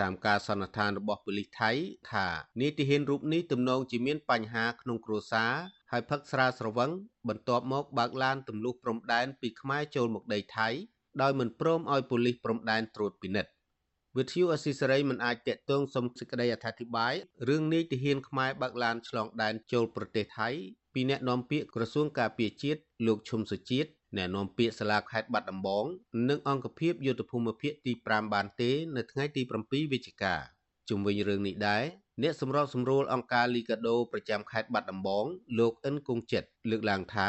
[0.00, 1.70] តាមការសន្និដ្ឋានរបស់ប៉ូលីសថៃ
[2.12, 2.26] ថា
[2.60, 5.52] នីតិហ៊ានរូបនេះទំនងជាមានបញ្ហាក្នុងគ្រួសារ
[5.90, 6.90] ហើយផឹកស្រាស្រវឹង
[7.28, 10.68] បន្ទាប់មកបើកឡានទម្លុះព្រំដែនពីខ្មែរចូលមកដីថៃ
[11.22, 13.50] ដោយមិនព្រមឲ្យប៉ូលីសព្រំដែនត្រួតពិនិត្យ
[14.18, 17.14] វិទ្យុអស៊ីសេរីមិនអាចតាក់ទងសុំសេចក្តីអធិប្បាយ
[17.48, 20.48] រឿងនេះទាហានខ្មែរបើកឡានឆ្លងដែនចូលប្រទេសថៃ
[20.94, 25.84] ពីអ្នកនាំពាក្យក្រសួងការពារជាតិលោកឈុំសុជាតិអ្នកនាំពាក្យសាលាខេត្តបាត់ដំបង
[26.28, 30.34] និងអង្គភាពយុទ្ធភូមិភាគទី5បានទេ នៅថ្ងៃទី7វិច្ឆិកា
[30.88, 31.84] ជុំវិញរឿងនេះដែរ
[32.22, 35.24] អ្នកសម្របសម្រួលអង្គការលីកាដូប្រចាំខេត្តបាត់ដំបង
[35.58, 37.16] លោកអិនគង់ចិត្តលើកឡើងថ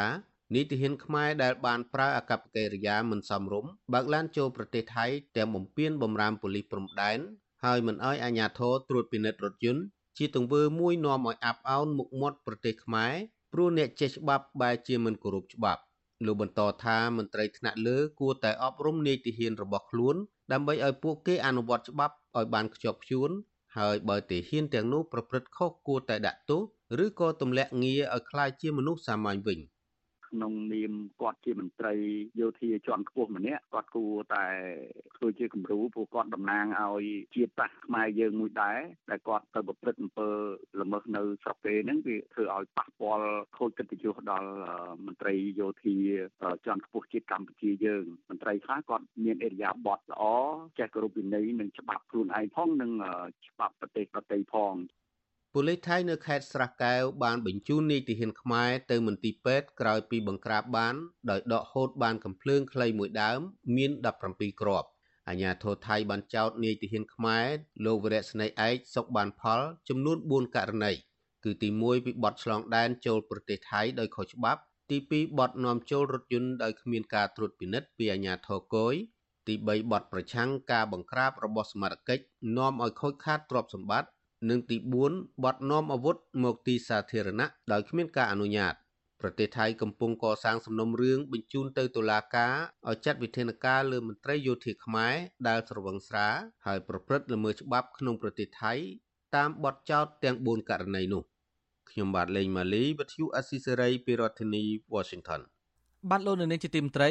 [0.54, 7.18] នីតិហានខ្មែរដែលបានប្រើអកប្បកិរិយាមិនសមរម្យបើកឡានចូលប្រទេសថៃទាំងបំពេញបំរាមប៉ូលីសព្រំដែន
[7.64, 9.82] ហើយមិនអោយអាជ្ញាធរត្រួតពិនិត្យរថយន្ត
[10.18, 13.14] ជាទង្វើមួយនាំឲ្យអាប់អោនមុខមាត់ប្រទេសខ្មែរ
[13.52, 15.82] ព្រោះអ្នកចេះច្បាប់បែរជាមិនគោរពច្បាប់
[16.26, 20.16] លោកបន្តថាមន្ត្រីថ្នាក់លើគួរតែអប់រំនីតិហានរបស់ខ្លួន
[20.52, 23.30] ដើម្បីឲ្យពួកគេអនុវត្តច្បាប់ឲ្យបានខ្ជាប់ខ្ជួន
[23.78, 26.62] ហើយបើទាហានទាំងនោះប្រព្រឹត្តខុសគួរតែដាក់ទោស
[27.04, 29.60] ឬក៏ទម្លាក់ងារឲ្យក្លាយជាមនុស្សសាមញ្ញវិញ។
[30.34, 31.94] ក្នុងនាមគាត់ជាមន្ត្រី
[32.40, 34.46] យោធាជាន់ខ្ពស់ម្នាក់គាត់គួរតែ
[35.16, 37.04] ធ្វើជាគំរូព្រោះគាត់តំណាងឲ្យ
[37.34, 38.78] ជាតិសាសន៍ខ្មែរយើងមួយដែរ
[39.10, 40.28] ដែលគាត់ទៅប្រព្រឹត្តអំពើ
[40.80, 44.50] ល្មើសនៅស្រុកគេហ្នឹងវាធ្វើឲ្យប៉ះពាល់ខូចកិត្តិយសដល់
[45.06, 45.96] មន្ត្រីយោធា
[46.66, 50.24] ជាន់ខ្ពស់ជាតិកម្ពុជាយើងមន្ត្រីខ្លះគាត់មានអរិយាប័ត្រល្អ
[50.78, 52.92] ចេះគោរពវិន័យនិងច្បាប់ខ្លួនឯងផងនិង
[53.48, 54.74] ច្បាប់ប្រទេសប្រទេសផង
[55.56, 60.94] ប៉ូលីសថៃនៅខេត្តស្រះកែវបានបញ្ជូននាយទាហានខ្មែរទៅមន្ទីរពេទ្យក្រោយពីបង្ក្រាបបាន
[61.30, 63.40] ដោយដកហូតបានកំភ្លើងខ្លីមួយដើម
[63.76, 63.90] មាន
[64.26, 64.88] 17គ្រាប់
[65.28, 67.46] អាញាធរថៃបានចោទនាយទាហានខ្មែរ
[67.84, 70.92] លោកវរៈស្នេហ៍ឯកសុកបានផលចំនួន4ករណី
[71.44, 78.94] គឺទី1ពីបទឆ្លងដែនចូលប្រទេសថៃដោយខុសច្បាប់ ទី2បទនាំចូលរថយន្តដោយគ្មានការត្រួតពិនិត្យពីអាជ្ញាធរគយ
[79.48, 82.24] ទី3បទប្រឆាំងការបង្ក្រាបរបស់សមត្ថកិច្ច
[82.56, 84.08] នាំឲ្យខូចខាតទ្រព្យសម្បត្តិ
[84.50, 84.76] និងទី
[85.10, 88.74] 4បទនាំអាវុធមកទីសាធារណៈដោយគ្មានការអនុញ្ញាត
[89.20, 92.54] ប្រទេសថៃកំពុងកសាងសំណុំរឿងបញ្ជូនទៅតុលាការ
[92.88, 95.14] ឲ្យចាត់វិធានការលើមន្ត្រីយោធាខ្មែរ
[95.48, 96.28] ដែលស្រវឹងស្រា
[96.66, 98.72] ហើយប្រព្រឹត្តល្មើសច្បាប់ក្នុងប្រទេសថៃ
[99.36, 101.22] តាមបទចោទទាំង4ករណីនោះ
[101.90, 104.64] ខ្ញុំបាទលេងម៉ាលីវិទ្យុអស៊ីសេរីពីរដ្ឋធានី
[104.94, 105.40] Washington
[106.10, 107.10] បាទលោកនៅនាងជាទីមត្រី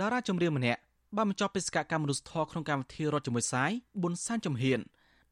[0.00, 0.80] តារាចម្រៀងម្នាក់
[1.16, 3.70] បានបញ្ចប់បេសកកម្មមនុស្សធម៌ក្នុងកម្មវិធីរត់ជាមួយសាយ
[4.02, 4.80] ប៊ុនសានចំហៀន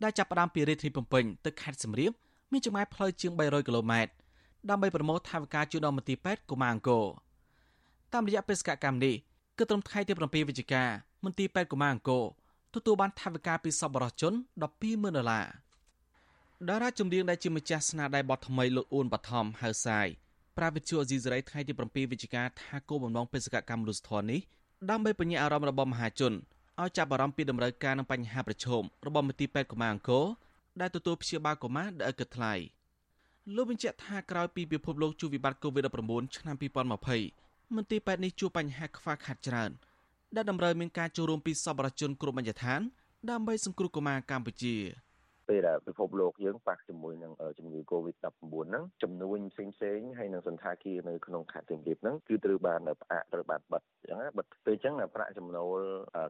[0.03, 2.13] ដែលចាប់ផ្ដើមពីរាជធានីភ្នំពេញទៅខេត្តសៀមរាប
[2.53, 4.13] មានចម្ងាយផ្លូវជាង300គីឡូម៉ែត្រ
[4.71, 7.07] ដើម្បីប្រមូលថវិកាជួយដល់មន្ទីរពេទ្យកុមារអង្គរ
[8.13, 9.15] តាមរយៈបេសកកម្មនេះ
[9.59, 10.85] គឺត្រឹមថ្ងៃទី7វិច្ឆិកា
[11.25, 12.25] មន្ទីរពេទ្យកុមារអង្គរ
[12.75, 14.33] ទទួលបានថវិកាពីសប្បុរសជន
[14.75, 15.47] 120,000ដុល្លារ
[16.69, 20.09] តារាចម្រៀងដែលជាម្ចាស់ស្នាដៃបទថ្មីលោកអ៊ូនបឋមហៅសាយ
[20.57, 24.41] ប្រាវិទ្យាអេស៊ីសរ៉ៃថ្ងៃទី7វិច្ឆិកាថាគោលបំណងបេសកកម្មមនុស្សធម៌នេះ
[24.91, 26.33] ដើម្បីបញ្ញាអារម្មណ៍របស់មហាជន
[26.81, 30.27] ឲ្យចាប់អារម្មណ៍ពីតម្រូវការនិងបញ្ហាប្រឈមរបស់មន្ទីរពេទ្យកុមារអង្គរ
[30.81, 32.55] ដែលទទួលព្យាបាលកុមារដែលឥតគិតថ្លៃ
[33.55, 36.57] លោកបញ្ជាក់ថាក្រោយពីពិភពលោកជួបវិបត្តិ COVID-19 ឆ្នាំ
[37.21, 39.71] 2020មន្ទីរពេទ្យនេះជួបបញ្ហាខ្វះខាតច្រើន
[40.37, 42.81] ដែលតម្រូវមានការចូលរួមពីសប្បុរសជនគ្រប់បញ្ញដ្ឋាន
[43.31, 44.77] ដើម្បីសង្គ្រោះកុមារកម្ពុជា។
[45.51, 48.27] ពេលដែលពិភពលោកយើងប៉ះជាមួយនឹងជំងឺ Covid-19
[48.69, 55.79] ហ្នឹងចំនួនផ្សេងផ្សេងហើយនឹងសន្តាគារនៅក្នុងខេត្តសៀមរាបហ្នឹងគឺត្រូវបានផ្អាកត្រូវបានបិទអញ្ចឹងបិទពេលអញ្ចឹងប្រាក់ចំណូល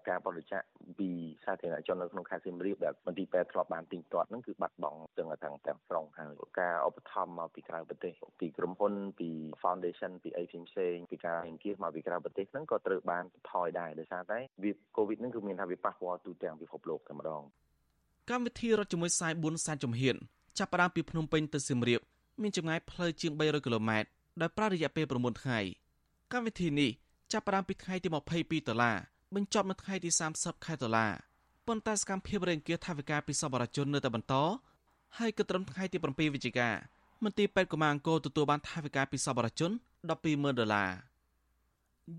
[0.08, 0.62] ការបរិច្ចាគ
[0.98, 1.10] ពី
[1.44, 9.30] សាធារណជននៅក្នុងខេត្តសៀមរាបដែលមន្ទីរពេទ្យធ្លាប់បានទិញទាត់ហ្នឹងគឺបាត់បង់ទាំងទាំងទាំងស្រុងហើយការឧបត្ថម្ភមកពីក្រៅប្រទេសពីក្រុមហ៊ុនពី
[9.62, 17.44] foundation ពីអីផ្សេងៗពីការអង្គាសមកពីក្រៅប្រទេសហ្នឹងក៏ត្រូវបានថយដែរដោយសារតែវា Covid ហ្នឹងគឺមានថាវាប៉ះពាល់ទូទាំងពិភពលោកតែម្ដង
[18.30, 20.16] កម្មវិធីរត់ជាមួយខ្សែ4សែនជំហាន
[20.58, 22.00] ចាប់ផ្ដើមពីភ្នំពេញទៅសៀមរាប
[22.42, 24.08] មានចម្ងាយផ្លូវជាង300គីឡូម៉ែត្រ
[24.40, 25.58] ដោយប្រើរយៈពេល9ថ្ងៃ
[26.32, 26.90] កម្មវិធីនេះ
[27.32, 28.96] ចាប់ផ្ដើមពីថ្ងៃទី22ដុល្លារ
[29.34, 31.06] បញ្ចប់នៅថ្ងៃទី30ខែតុលា
[31.66, 34.34] ប៉ុន្តែសកម្មភាពរេងគាថាវិការពីសពរជននៅតែបន្ត
[35.18, 36.70] ហើយក៏ត្រឹមថ្ងៃទី7វិច្ឆិកា
[37.24, 39.70] មន្ទីរពេទ្យកុមារអង្គរទទួលបានថាវិការពីសពរជន
[40.10, 40.90] 120,000ដុល្លារ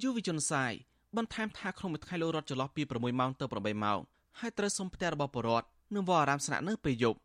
[0.01, 0.73] យុវជនសាយ
[1.17, 3.99] បន្ថែមថាក្នុងមួយថ្ងៃលោករត់ចន្លោះពី6ម៉ោងទៅ8ម៉ោង
[4.39, 7.19] ហើយត្រូវសុំផ្ទះរបស់ពលរដ្ឋ និងវត្តអារាមស្នាក់នៅពេលយប់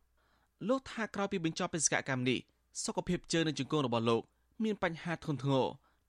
[0.68, 2.38] លោកថាក្រោយពីបញ្ចប់បេសកកម្មនេះ
[2.84, 4.22] សុខភាពជើងនិងជង្គង់របស់លោក
[4.64, 5.66] មានបញ្ហាធ្ងន់ធ្ងរ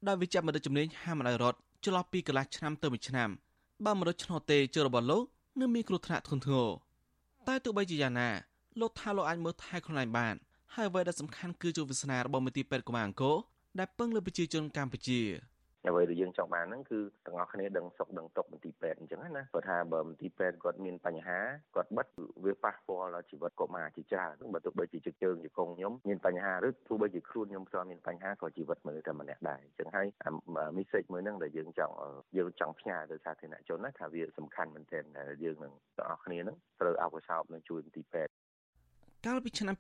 [0.08, 3.30] ដោយវិជ្ជាមនិតជំនាញហាមមិនឲ្យរត់ចន្លោះពីកន្លះឆ្នាំទៅមួយឆ្នាំ
[3.86, 5.24] បើមិនរត់ឆ្នោតទេជើងរបស់លោក
[5.60, 6.68] នឹងមានគ្រោះថ្នាក់ធ្ងន់ធ្ងរ
[7.48, 8.30] តែទោះបីជាយ៉ាងណា
[8.80, 10.36] លោកថាលោកអាចមើលថែខ្លួនឯងបាន
[10.74, 13.36] ហើយអ្វីដែលសំខាន់គឺជោគវាសនារបស់មន្ទីរពេទ្យកុមារអង្គរ
[13.80, 15.22] ដែលពឹងលើប្រជាជនកម្ពុជា
[15.88, 21.40] អ្វីដែលយើងចង់បានហ្នឹងគឺទាំងអស់គ្នាដឹងសុខដឹងទុកមន្ទីរពេទ្យអញ្ចឹងណាព្រោះថាបើមន្ទីរពេទ្យគាត់មានបញ្ហា
[21.76, 22.08] គាត់បិទ
[22.46, 30.08] វាប៉ះពាល់ដល់ជីវិតកុមារជាច្រើនបើទោះបីជាជឹកជើងជាកងខ្ញុំមានបញ្ហាឬទោះបីជាខ្លួនខ្ញុំផ្ទាល់មានបញ្ហាក៏ជីវិតមនុស្សតែម្នាក់ដែរអញ្ចឹងហើយ
[30.78, 31.94] មីសេចមួយហ្នឹងដែលយើងចង់
[32.38, 38.32] យើងចង់ផ្ញើទៅសាធារណជនណាថាវាសំខាន់មែនទែនដែលយើងនឹងទាំងអស់គ្នាហ្នឹងត្រូវអបអរសាទនឹងជួយមន្ទីរពេទ្យ
[39.26, 39.76] កាលពីឆ្នាំ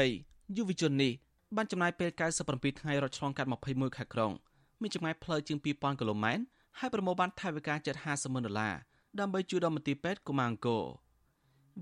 [0.00, 1.12] 2020យុវជននេះ
[1.56, 2.10] បានចំណាយពេល
[2.44, 4.32] 97ថ្ងៃរត់ឆ្លងកាត់21ខែក្រុង
[4.80, 6.42] មានចម្ងាយផ្លូវជាង2000គីឡូម៉ែត្រ
[6.78, 8.74] ហើយប្រមូលបានថវិកាជិត50ម៉ឺនដុល្លារ
[9.20, 10.84] ដើម្បីជួយដល់មន្ទីរពេទ្យកុមារអង្គរ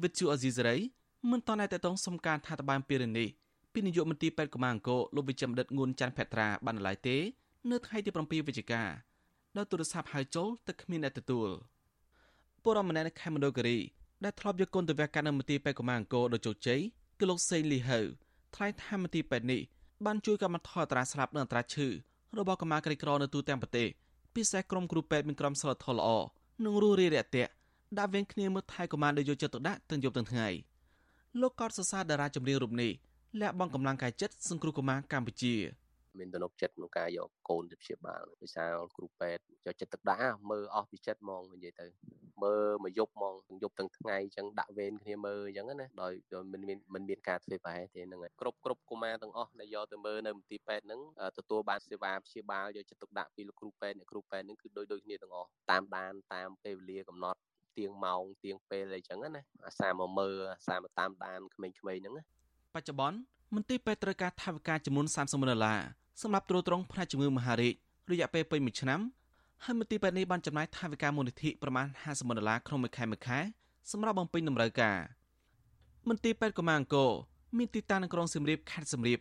[0.02, 0.76] វិទ្យុអេស៊ីសរ៉ៃ
[1.30, 3.28] មិនតន់តែតងសំការថាតបានពីរឿងនេះ
[3.72, 7.16] ពីនាយកមន្ទីរពេទ្យកុមារអង្គរលោកវិជ្ជមដិតងួនច័ន្ទភត្រាបានឡើយទេ
[7.70, 8.82] នៅថ្ងៃទី7វិច្ឆិកា
[9.56, 11.48] ដោយទូរស័ព្ទហៅចូលតែគ្មានអ្នកទទួល
[12.62, 13.78] ពលរដ្ឋម្នាក់នៅខេមរគិរី
[14.24, 16.80] ដែលធ្លាប់យកគុណទៅវះកាត់នៅមន្ទីរពេទ្យកុមារអង្គរដោយជោគជ័យ
[17.18, 18.00] គឺលោកសេងលីហៅ
[18.54, 19.60] ថ្លែងថាមន្ទីរពេទ្យនេះ
[20.06, 21.88] បានជួយកាត់បន្ថយអត្រាស្លាប់និងអត្រាឈឺ
[22.38, 23.86] របស់កម្មាក្រីក្រនៅទូទាំងប្រទេស
[24.34, 26.08] ពិសេសក្រុមគ្រូពេទ្យមានក្រុមសិលធម៌ល្អ
[26.64, 27.50] និងរស់រាយរាក់ទាក់
[27.98, 30.48] ដាក់វេនគ្នាមើលថែកុមារដែលយកចិត្តទុកដាក់ទាំងយប់ទាំងថ្ងៃ
[31.40, 32.90] លោកកតសរសើរតារាចម្រៀងរូបនេះ
[33.40, 35.54] លះបង់កម្លាំងកាយចិត្តសង្គ្រោះកុមារកម្ពុជា
[36.18, 41.86] មានទំនុកចិត្តក្នុងការយកកូនទៅព្យាបាលដោយសារគ្រូពេទ្យយកចិត្តទុកដាក់មើលអស់ពីចិត្តហ្មងនិយាយទៅ
[42.44, 46.12] មើលមួយយប់ហ្មងទាំងយប់ទាំងថ្ងៃអញ្ចឹងដាក់វេនគ្នាមើលអញ្ចឹងណាដោយ
[46.52, 51.00] មិនមានមិនមានការធ្វើប្រហែលទេហ្នឹងហើយគ្រប់គ្រប់កុមារទាំងអស់ដែលយកទៅមើលនៅមន្ទីរពេទ្យហ្នឹង
[51.38, 57.38] ទទួលបានសេវាព្យាបាលយកចិត្តទុកដាក់ពីលោកគ្រូពេទ្យអ្នកគ្រូពេទ្យហ្នឹងគឺដូចដូចគ្នាទាំងអស់តាមដានតាមពេលវេលាកំណត់
[57.78, 62.22] ទៀងម៉ោងទៀងពេលអីចឹងណាអាសាមកមើលអាសាមកតាមដានក្មេងៗហ្នឹងណា
[62.74, 63.18] បច្ចុប្បន្ន
[63.54, 65.80] មន្ទីរពេទ្យត្រូវការថវិកាចំនួន30ម៉ឺនដុល្លារ
[66.22, 67.74] សម្រាប់ទ្រទ្រង់ផ្នែកជំងឺមហារីក
[68.10, 69.00] រយៈពេលពេញមួយឆ្នាំ
[69.64, 73.38] ហើយមន្ទីរពេទ្យនេះបានចំណាយថវិកាមូលនិធិប្រមាណ50ម៉ឺនដុល្លារក្នុងមួយខែមួយខែ
[73.90, 74.96] សម្រាប់បំពេញតម្រូវការ
[76.08, 77.10] មន្ទីរពេទ្យកុមារអង្គរ
[77.58, 79.18] មានទីតាំងនៅក្រុងសៀមរាបខេត្តសៀមរាប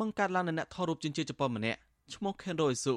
[0.00, 1.78] បង្កើតឡើងនៅអ្នកថតរូបជនជាតិជប៉ុនម្នាក់
[2.14, 2.94] ឈ្មោះ Kenro Isu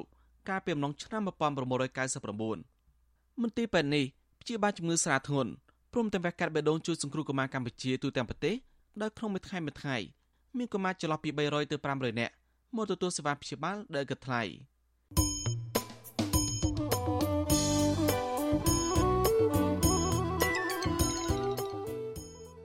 [0.48, 4.04] កាលពីអំឡុងឆ្នាំ1999មន្ទីរពេទ្យនេះ
[4.40, 5.50] ព្យាបាលជំងឺស្រាលធ្ងន់
[5.92, 8.54] ព្រមទាំងវះកាត់បេះដូងជួយសង្គ្រោះកុមារកម្ពុជាទូទាំងប្រទេស
[9.02, 9.96] ដោយក្នុងមួយថ្ងៃមួយថ្ងៃ
[10.56, 12.34] មានកុមារចន្លោះពី300ទៅ500នាក់
[12.76, 14.42] មកទទួលសេវាព្យាបាលដែលគិតថ្លៃ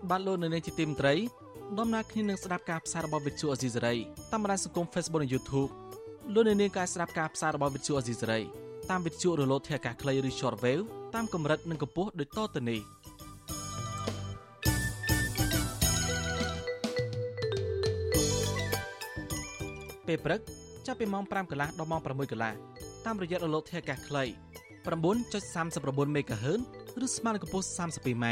[0.09, 1.13] បានលោកនៅនាងជាទីមត្រី
[1.79, 3.95] ដំណើរគ្នានឹងស្ដាប់ការផ្សាយរបស់វិទ្យុអេស៊ីសេរី
[4.31, 5.69] តាមបណ្ដាញសង្គម Facebook និង YouTube
[6.33, 8.39] លោកនៅនាងក៏ស្ដាប់ការផ្សាយរបស់វិទ្យុអេស៊ីសេរី
[8.89, 10.83] តាមវិទ្យុរលកធាតុអាកាសខ្លីឬ Shortwave
[11.15, 12.81] តាមកម្រិតនិងកម្ពស់ដូចតទៅនេះ។
[20.13, 20.41] ពេលព្រឹក
[20.87, 22.53] ចាប់ពីម៉ោង5កន្លះដល់ម៉ោង6កន្លះ
[23.05, 24.23] តាមរយៈរលកធាតុអាកាសខ្លី
[24.85, 26.59] 9.39 MHz
[27.05, 28.25] ឬស្មើនឹងកម្ពស់ 32m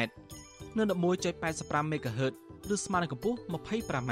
[0.78, 2.34] និង11.85 MHz
[2.74, 4.12] ឬស្មើនឹងកម្ពស់ 25m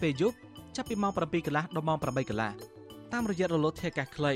[0.00, 0.36] ពេលយប់
[0.76, 2.50] ចាប់ពីម៉ោង7កន្លះដល់ម៉ោង8កន្លះ
[3.12, 4.32] តាមរយៈរលកធាតុអាកាសខ្លី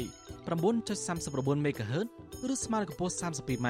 [0.47, 2.07] 9.39 MHz
[2.53, 3.69] ឬស្មើនឹងកម្ពស់ 32m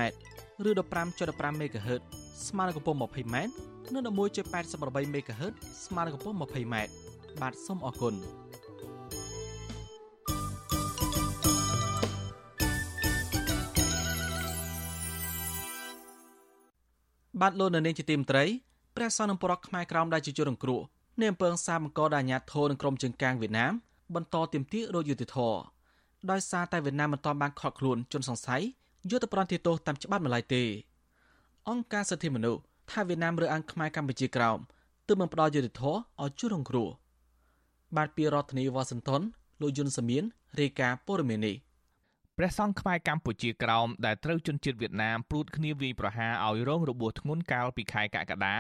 [0.69, 0.71] ឬ
[1.13, 2.01] 15.15 MHz
[2.49, 3.37] ស្មើនឹងកម្ពស់ 20m
[3.93, 5.53] និង11.88 MHz
[5.85, 6.77] ស្មើនឹងកម្ពស់ 20m
[7.43, 8.15] បាទសូមអរគុណ
[17.41, 18.45] បាទលោកនៅនាងជាទីមត្រី
[18.97, 20.81] ព្រះសង្ឃនឹងប្រកខ្មែរក្រោមដែលជាជនរងគ្រោះ
[21.21, 23.73] នៅអំពើសាមកកដល់អាញាធរនឹងក្រុមជើងកាងវៀតណាម
[24.15, 25.55] បន្តទាមទាររយុទ្ធធរ
[26.31, 28.63] ដោយសារតែវៀតណាមមិនទាន់បានខកខ្លួនជនសង្ស័យ
[29.11, 30.63] យកទៅប្រន្ទាទោសតាមច្បាប់ម្ល៉េះទេ
[31.69, 32.61] អង្គការសិទ្ធិមនុស្ស
[32.91, 34.59] ថាវៀតណាមរើសអើងខ្មែរកម្ពុជាក្រោម
[35.07, 36.89] ទើបមិនផ្ដល់យុត្តិធម៌ឲ្យជនរងគ្រោះ
[37.97, 39.23] បាទពីរដ្ឋធានីវ៉ាស៊ីនតោន
[39.61, 40.25] លោកយុនសាមៀន
[40.61, 41.57] រាយការណ៍ព័ត៌មាននេះ
[42.39, 48.57] ព្រះសង្ឃខ្មែរកម្ពុជាក្រោមដែលត្រូវជនជាតិវៀតណាមព្រួតគ្នាវាយប្រហារឲ្យរងរបួសធ្ងន់កាលពីខែកក្កដា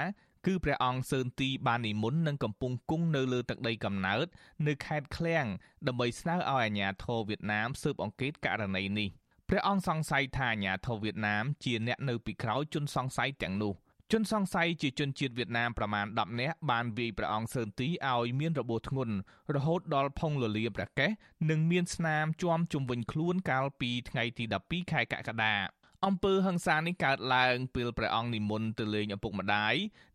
[0.47, 4.27] គឺព្រះអង្គសឿនទីបាននិមន្តនឹងកំពុងគង់នៅលើទឹកដីកំណើត
[4.67, 5.47] នៅខេត្តឃ្លៀង
[5.87, 9.09] ដើម្បីស្នើឲ្យអាជ្ញាធរវៀតណាមស៊ើបអង្កេតករណីនេះ
[9.49, 13.75] ព្រះអង្គសង្ស័យថាអាជ្ញាធរវៀតណាមជាអ្នកនៅពីក្រោយជនសង្ស័យទាំងនោះ
[14.13, 19.15] ជនសង្ស័យជាជនជាតិវៀតណាមប្រមាណ10នាក់បានវាយព្រះអង្គសឺនទីឲ្យមានរបួសធ្ងន់
[19.55, 21.11] រហូតដល់ផុងលលាព្រះកេស
[21.51, 25.55] និងមានស្នាមជាំជុំវិញខ្លួនកាលពីថ្ងៃទី12ខែកក្កដា
[26.07, 29.75] អំពើហិង្សានេះកើតឡើងពេលព្រះអង្គនិមន្តទៅលេងឪពុកម្ដាយ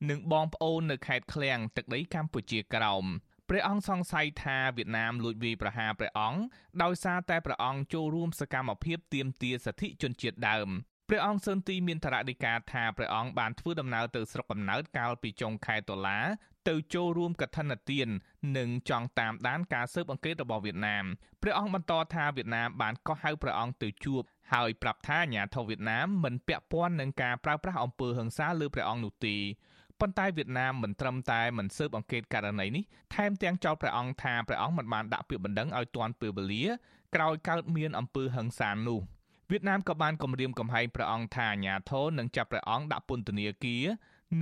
[0.10, 3.06] និងបងប្អូននៅខេត្តឃ្លៀងទឹកដីកម្ពុជាក្រោម
[3.50, 6.41] ព្រះអង្គសង្ស័យថាវៀតណាមលួចវាយប្រហារព្រះអង្គ
[6.84, 10.70] ដោយសារតែព្រះអង្គចូលរួមសកម្មភាពទាមទារសិទ្ធិជនជាតិដើម
[11.10, 16.20] ព្រះអង្គសឺនទីមានថ្នាក់ដឹកការថាព្រះអង្គបានធ្វើដំណើរទៅស្រុកកំណើតកាលពីចុងខែតុលា
[16.70, 18.08] ទៅចូលរួមកឋិនទាន
[18.58, 21.06] និងចង់តាមដានការស៊ើបអង្កេតរបស់វៀតណាម
[21.41, 24.22] ព្រះអង្គបន្តថាវៀតណាមបានកោះហៅព្រះអង្គទៅជួប
[24.54, 29.36] ហើយប្រាប់ថាអាញាធិបតេយ្យវៀតណាមមិនពាក់ព័ន្ធនឹងការប្រើប្រាស់អំពើហិង្សាលើព្រះអង្គនោះទេ
[29.99, 32.84] ប៉ុន្តែវៀតណាមមិនត្រឹមតែមិនស៊ើបអង្កេតករណីនេះ
[33.16, 36.64] ថែមទាំងចោទព្រះអង្គថាព្រះអង្គមិនបានដាក់ពាក្យបណ្ដឹងឲ្យទាន់ពេលវេលា
[37.16, 39.01] ក្រោយកើតមានអំពើហិង្សានោះ
[39.56, 43.86] វៀតណាមក៏បានគម្រាមកំហែងព្រះអង្គថាអាញាធរនឹងចាប់ព្រះអង្គដាក់ពន្ធនាគារ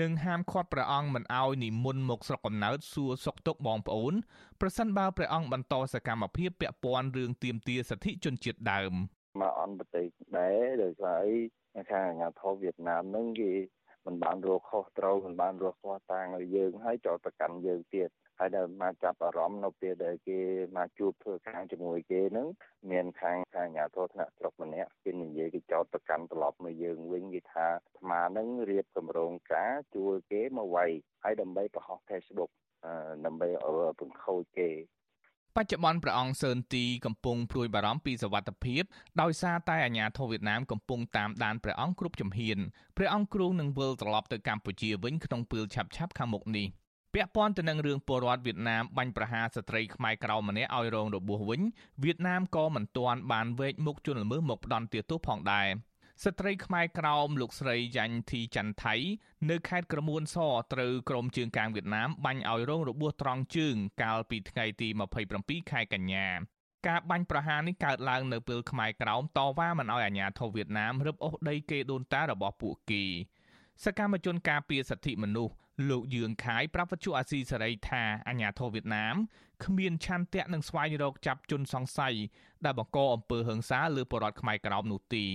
[0.01, 4.13] និងហាមឃាត់ព្រះអង្គមិនឲ្យនិមន្តមកស្រុកកំណើតសួរសុខទុក្ខបងប្អូន
[4.61, 8.93] ប្រសិនបើព្រះអង្គបន្តសកម្មភាពពាក់ព័ន្ធរឿងទាមទារសិទ្ធិជនជាតិដើម
[9.41, 11.25] មកអន្តរជាតិដែរដោយសារ
[11.75, 13.53] អីខាងអាញាធរវៀតណាមនឹងគេ
[14.05, 18.09] មិនបានរកខុសត្រូវមិនបានរកខុសតាងឲ្យយើងហើយចោតប្រកាន់យើងទៀត
[18.39, 20.39] ហើយដែលមកចាប់អារម្មណ៍នៅពេលដែលគេ
[20.77, 22.47] មកជួបធ្វើការជាមួយគេនឹង
[22.91, 30.91] មានខាងខាងអាជ្ញាធរថ្នាក់ស្រុកម្នាក់គេនិយាយគេចោតប្រកាន់ត្រឡប់មកយើងវិញគេថាអាត្មានឹងរៀបកម្រងការជួលគេមកវាយ
[31.23, 32.51] ហើយដើម្បីបង្ហោះ Facebook
[33.25, 34.71] ដើម្បីឲ្យបង្ខូចគេ
[35.57, 38.83] បច្ចុប្បន្នព្រះអង្គសឺនទីកំពុងព្រួយបារម្ភពីសវត្ថិភាព
[39.21, 42.57] ដោយសារតែអាញាធរវៀតណាមកំពុងតាមដានព្រះអង្គគ្រប់ជំហាន
[42.97, 46.67] ព្រះអង្គគ្រោងនឹងវិលត្រឡប់ទៅកម្ពុជាវិញក្នុងពេលឆាប់ៗខាងមុខនេះ
[47.15, 51.61] ពាក់ព័ន្ធទៅនឹងរឿងពលរដ្ឋវៀតណាមបាញ់ប្រហារស្ត្រីខ្មែរក្រៅម្នាក់ឲ្យរងរបួសវិញ
[52.03, 55.67] វៀតណាមក៏មិនទាន់បានវែកមុខជនល្មើសមកផ្ដន់ទោសផងដែរ
[56.23, 58.95] ស្ត្រីខ្មែរក្រោមលោកស្រីយ៉ាញ់ធីច័ន្ទថៃ
[59.49, 60.37] នៅខេត្តក្រមួនស
[60.73, 64.87] ត្រូវក្រុមជើងកាងវៀតណាមបាញ់ឲ្យរងរបួសត្រង់ជើងកាលពីថ្ងៃទី
[65.29, 66.27] 27ខែកញ្ញា
[66.87, 73.03] ការបាញ់ប្រហារនេះកើតឡើងនៅពេលខ្មែរក្រោមតវ៉ាមិនឲ្យអាជ្ញាធរវៀតណាមរឹបអូសដីគេដូនតារបស់ពួកគេ
[73.83, 75.53] សកម្មជនការពារសិទ្ធិមនុស្ស
[75.89, 79.15] លោកយឿងខាយប្រាប់វិទ្យុអាស៊ីសេរីថាអាញាធរវៀតណាម
[79.65, 82.15] គ្មានឆន្ទៈនឹងស្វែងរកចាប់ជនសង្ស័យ
[82.65, 85.25] ដែលបង្កអំពើហិង្សាលើប្រជាពលរដ្ឋខ្មែរក្រោមនោះទេ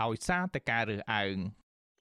[0.00, 1.36] ដោយសារតែការរើសអើង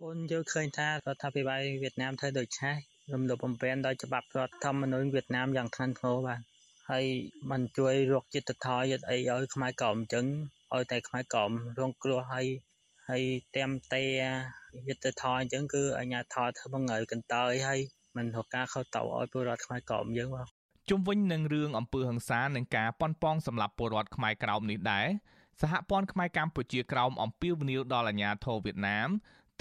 [0.01, 2.75] ពលយើងឃើញថារដ្ឋាភិបាលវៀតណាមធ្វើដូចឆេះ
[3.13, 6.41] រំលោភបំពានដោយច្បាប់រដ្ឋធម្មនុញ្ញវៀតណាមយ៉ាងធ្ងន់ធ្ងរបាទ
[6.89, 7.05] ហើយ
[7.51, 10.25] มันជួយរកចិត្តធម៌យត់អីឲ្យខ្មែរក្រមអញ្ចឹង
[10.75, 12.45] ឲ្យតែខ្មែរក្រមរងគ្រោះហើយ
[13.09, 13.23] ហើយ
[13.55, 14.03] ต็มតែ
[14.87, 17.79] យុទ្ធធរអញ្ចឹងគឺអាញាធរធ្វើងើយកន្តើយហើយ
[18.17, 20.47] មិនរកការខុសត្រូវឲ្យពលរដ្ឋខ្មែរក្រមយើងបាទ
[20.89, 25.07] ជុំវិញនឹងរឿងអំពើហិង្សានិងការប៉ុនប៉ងសម្រាប់ពលរដ្ឋខ្មែរក្រមនេះដែរ
[25.61, 29.09] សហព័ន្ធខ្មែរកម្ពុជាក្រោមអំពាវនាវដល់អាជ្ញាធរវៀតណាម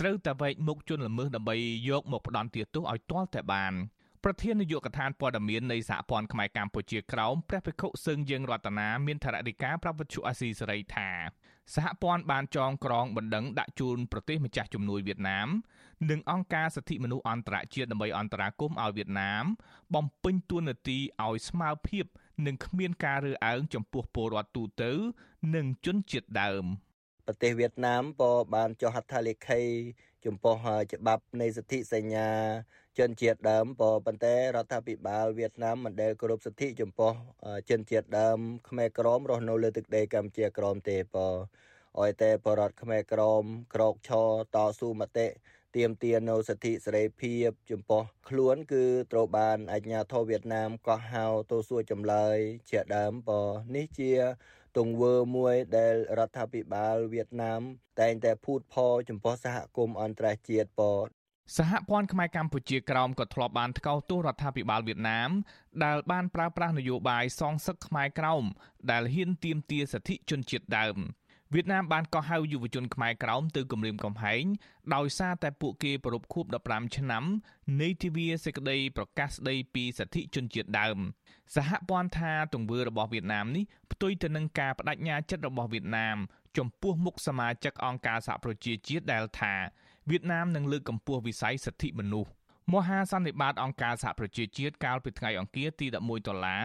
[0.01, 1.57] ត្រូវតែវែកមុខជនល្មើសដើម្បី
[1.88, 3.72] យកមកផ្ដន់ទោសឲ្យទាល់តែបាន
[4.24, 11.09] ប្រធាននាយកដ្ឋានព័ត៌មាននៃសហព័ន្ធខ្មែរកម្ពុជាក្រោមព្រះភិក្ខុសឹងយើងរតនាមានថរណិកាប្រពន្ធអាស៊ីសេរីថា
[11.74, 15.48] សហព័ន្ធបានចងក្រងបណ្ដឹងដាក់ជូនប្រទេសម្ចាស់ជំនួយវៀតណាម
[16.10, 19.44] និងអង្គការសិទ្ធិមនុស្សអន្តរជាតិដើម្បីអន្តរាគមន៍ឲ្យវៀតណាម
[19.94, 22.04] បំពេញតួនាទីឲ្យស្មើភាព
[22.46, 24.92] និងគ្មានការរើសអើងចំពោះពលរដ្ឋទូទៅ
[25.54, 26.64] និងជនជាតិដើម
[27.26, 29.60] ប្រទេសវៀតណាមក៏បានចុះហត្ថលេខី
[30.24, 30.54] ចំពោះ
[30.92, 32.28] ច្បាប់នៃសិទ្ធិសញ្ញា
[32.99, 37.12] ជនជាតិដើមប៉ុន្តែរដ្ឋាភិបាលវៀតណាមមិនដែលគោរពសិទ្ធិចំពោះ
[37.70, 38.38] ជនជាតិដើម
[38.68, 41.16] ខ្មែរក្រមរស់នៅលើទឹកដីកម្ពុជាក្រមទេព
[42.01, 43.43] ឲ្យតែបរដ្ឋខ្មែរក្រម
[43.74, 45.26] ក្រោកឈរតស៊ូមតិ
[45.76, 52.36] ទាមទារនៅសិទ្ធិសេរីភាពចំពោះខ្លួនគឺត្រូវបានអាជ្ញាធរវៀតណាមកោះហៅទៅសួរចម្លើយ
[52.70, 53.30] ជាដើមប
[53.76, 54.12] នេះជា
[54.78, 57.61] ទង្វើមួយដែលរដ្ឋាភិបាលវៀតណាម
[58.01, 60.82] តែងតែភូតផលចំពោះសហគមន៍អន្តរជាតិប
[61.57, 65.30] សហព័ន្ធខ្មែរកម្ពុជាក្រោមក៏ធ្លាប់បានថ្កោលទោសរដ្ឋាភិបាលវៀតណាម
[65.84, 68.44] ដែលបានប្រើប្រាស់នយោបាយសងសឹកខ្មែរក្រោម
[68.90, 70.96] ដែលហ៊ានទាមទារសិទ្ធិជនជាតិដើម
[71.55, 74.44] វៀតណាមបានកោះហៅយុវជនខ្មែរក្រោមទៅគម្រាមកំហែង
[74.94, 77.24] ដោយសារតែពួកគេប្រពខួប15ឆ្នាំ
[77.80, 80.98] នៃទិវាសេចក្តីប្រកាសស្តីពីសិទ្ធិជនជាតិដើម
[81.55, 86.16] សហព័ន្ធថាទង្វើរបស់វៀតណាមនេះផ្ទុយទៅនឹងការបដិញ្ញាចិត្តរបស់វៀតណាម
[86.59, 89.55] ចំពោះមុខសមាជិកអង្គការសហប្រជាជាតិដែលថា
[90.11, 92.30] វៀតណាមនឹងលើកកម្ពស់វិស័យសិទ្ធិមនុស្ស
[92.72, 96.64] មហាសន្និបាតអង្គការសហប្រជាជាតិកាលពីថ្ងៃអង្គារទី11ដុល្លារ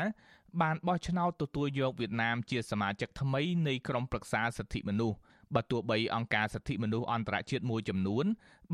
[0.61, 5.17] បានបោះឆ្នោតទទួលយកវៀតណាមជាសមាជិកថ្មីនៃក្រុមប្រឹក្សាសិទ្ធិមនុស្ស
[5.55, 8.25] បើទោះបីអង្គការសិទ្ធិមនុស្សអន្តរជាតិមួយចំនួន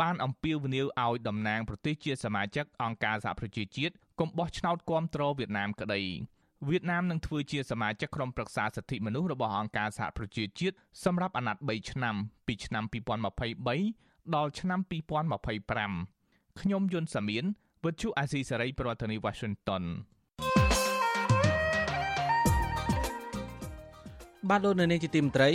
[0.02, 6.02] បានអំពាវនាវឲ្យតំណាងប្រទេសជាសមាជិកអង្គការសហប្រជាជាតិកុំបោះឆ្នោតគាំទ្រវៀតណាមក្តី
[6.70, 12.16] វៀតណាមនឹងធ្វើជាសមាជិកក្រុមប្រឹក្សាសិទ្ធិមនុស្សរបស់អង្គការសហប្រជាជាតិសម្រាប់អាណត្តិ3ឆ្នាំ
[12.48, 14.80] ពីឆ្នាំ2023 ដល់ឆ្នាំ
[15.50, 17.44] 2025ខ្ញុំយុនសាមៀន
[17.86, 19.84] វិទ្យុអាស៊ីសេរីប្រធានាធិបតី Washington
[24.50, 25.50] បាទលោកនៅនាងជាទីមត្រី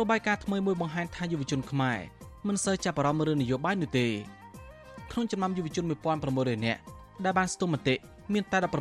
[0.00, 1.98] របាយការណ៍ថ្មីមួយបង្ហាញថាយុវជនខ្មែរ
[2.46, 4.08] មិនសូវចាប់អារម្មណ៍រឿងនយោបាយនោះទេ
[5.10, 5.84] ក្នុងចំណោមយុវជន
[6.24, 6.80] 1600នាក់
[7.24, 7.94] ដែលបានស្ទុះមតិ
[8.32, 8.72] មានតែ17%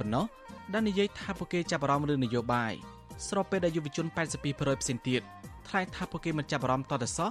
[0.00, 0.24] ប៉ុណ្ណោះ
[0.72, 2.72] ដែលនិយាយថាពួកគេចាប់អារម្មណ៍រឿងនយោបាយ
[3.28, 5.22] ស្របពេលដែលយុវជន82%ផ្សេងទៀត
[5.68, 7.30] ថ្លែងថាពួកគេមិនចាប់អារម្មណ៍តទៅសោះ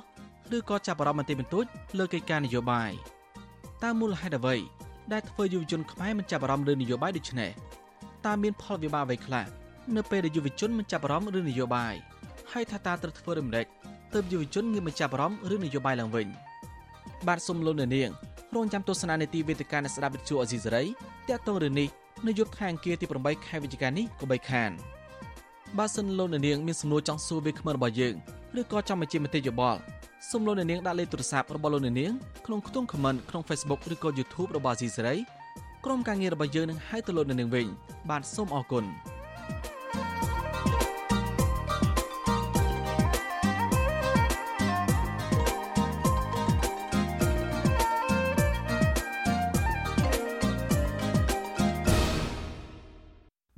[0.56, 1.66] ឬក៏ចាប់អារម្មណ៍បន្តិចបន្តួច
[1.98, 2.92] លើកិច្ចការនយោបាយ
[3.84, 4.56] តើមូលហេតុអ្វី
[5.12, 7.52] ដែលធ្វើយុវជនខ្មែរមិនចាប់អារម្មណ៍រឿងនយោបាយដូចនេះ
[8.26, 9.46] តើមានផលវិបាកអ្វីខ្លះ
[9.96, 11.94] នៅពេលដែលយុវជនមិនចាប់អារម្មណ៍រឿងនយោបាយ
[12.52, 13.66] ហើយថាតើត្រូវធ្វើដូចម្តេច
[14.14, 16.28] ទើបយុវជនងាកមកចាប់អារម្មណ៍រឿងនយោបាយឡើងវិញ
[17.28, 18.10] បាទសូមលោកអ្នកនាង
[18.56, 20.84] រងចាំទស្សនានាទីវេទិកានៃស្ដាប់វិទ្យុអេស៊ីសេរី
[21.30, 21.88] តាក់ទងរឿងនេះ
[22.28, 24.72] នៅយប់ខែអង្គារទី8ខែវិច្ឆិកានេះក៏បីខាន
[25.78, 28.16] បើសិនលោកអ្នកនាងមានសំណួរចង់សួរវាគ្មិនរបស់យើង
[28.60, 29.80] ឬក៏ចង់បញ្ជាមតិយោបល់
[30.30, 32.12] សូមលោកអ្នកនាងដាក់លេខទូរស័ព្ទរបស់លោកអ្នកនាង
[32.46, 35.16] ក្នុងខ្ទង់ comment ក្នុង Facebook ឬក៏ YouTube របស់អេស៊ីសេរី
[35.86, 37.68] ក្រុមការងាររបស់យើងនឹងហៅទៅលោកអ្នកនាងវិញ
[38.10, 38.86] បាទសូមអរគុណ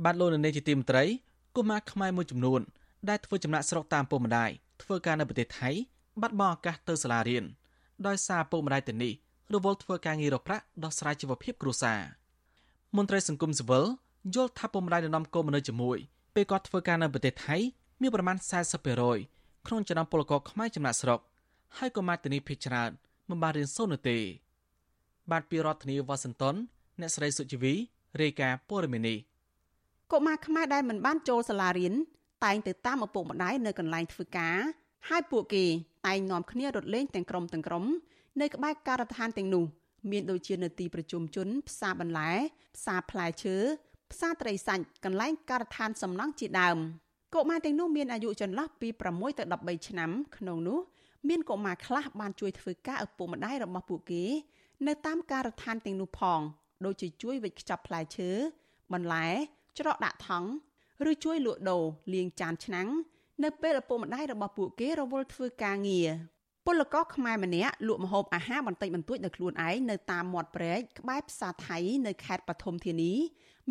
[0.03, 1.03] បាទលោកនៅនេះជាទីមត្រី
[1.55, 2.61] កុមារខ្មែរមួយចំនួន
[3.09, 4.49] ដែលធ្វើចំណាក់ស្រុកតាមពុកម្ដាយ
[4.83, 5.71] ធ្វើការនៅប្រទេសថៃ
[6.21, 7.43] បាត់បង់ឱកាសទៅសាលារៀន
[8.07, 9.13] ដោយសារពុកម្ដាយទៅនេះ
[9.53, 11.99] រវល់ធ្វើការងាររកប្រាក់ដោះស្រាយជីវភាពគ្រួសារ
[12.97, 13.85] មន្ត្រីសង្គមស៊ីវិល
[14.35, 15.97] យល់ថាពុកម្ដាយនឹងនាំកូនមកនៅជាមួយ
[16.35, 17.55] ពេលគាត់ធ្វើការនៅប្រទេសថៃ
[18.01, 18.37] មានប្រមាណ
[19.01, 21.19] 40%ក្នុងចំណោមពលករខ្មែរចំណាក់ស្រុក
[21.77, 22.91] ហើយកុមារទៅនេះភ័យច្រើន
[23.29, 24.17] មិនបានរៀនសូត្រនោះទេ
[25.31, 26.55] បាទពីរដ្ឋធានីវ៉ាស៊ីនតោន
[26.99, 27.73] អ្នកស្រីសុជីវី
[28.21, 29.17] រាយការណ៍ព័ត៌មាននេះ
[30.11, 31.93] កុមារខ្មែរដែលមិនបានចូលសាលារៀន
[32.45, 34.57] តែងទៅតាមឪពុកម្ដាយនៅកន្លែងធ្វើការ
[35.09, 35.65] ហើយពួកគេ
[36.07, 37.85] តែងនាំគ្នារត់លេងទាំងក្រុមទាំងក្រុម
[38.41, 39.63] នៅក្បែរការដ្ឋានទាំងនោះ
[40.11, 42.31] មានដូចជានៅទីប្រជុំជន ផ្សារបន្លែ
[42.75, 43.55] ផ្សារផ្លែឈើ
[44.11, 46.77] ផ្សារត្រីសាច់កន្លែងការដ្ឋានសំណង់ជាដើម
[47.35, 50.79] កុមារទាំងនោះមានអាយុចន្លោះពី6ទៅ13ឆ្នាំក្នុងនោះ
[51.29, 54.23] មានកុមារខ្លះបានជួយធ្វើការឪពុកម្ដាយរបស់ពួកគេ
[54.87, 56.39] នៅតាមការដ្ឋានទាំងនោះផង
[56.85, 58.29] ដូចជាជួយវេចខ្ចប់ផ្លែឈើ
[58.93, 59.27] បន្លែ
[59.77, 60.49] ច្រកដាក់ថង់
[61.11, 61.83] ឬជួយលក់ដូរ
[62.13, 62.87] លាងចានឆ្នាំង
[63.43, 66.09] នៅពេលឪពុកម្ដាយរបស់ពួកគេរវល់ធ្វើការងារ
[66.65, 71.77] ពលករខ្មែរម្នាក់លក់ម្ហូបអាហារបន្តិចបន្តួចនៅខ្លួនឯងនៅតាមមាត់ព្រែកក្បែរផ្សារថៃ
[72.07, 73.13] នៅខេត្តបឋមធានី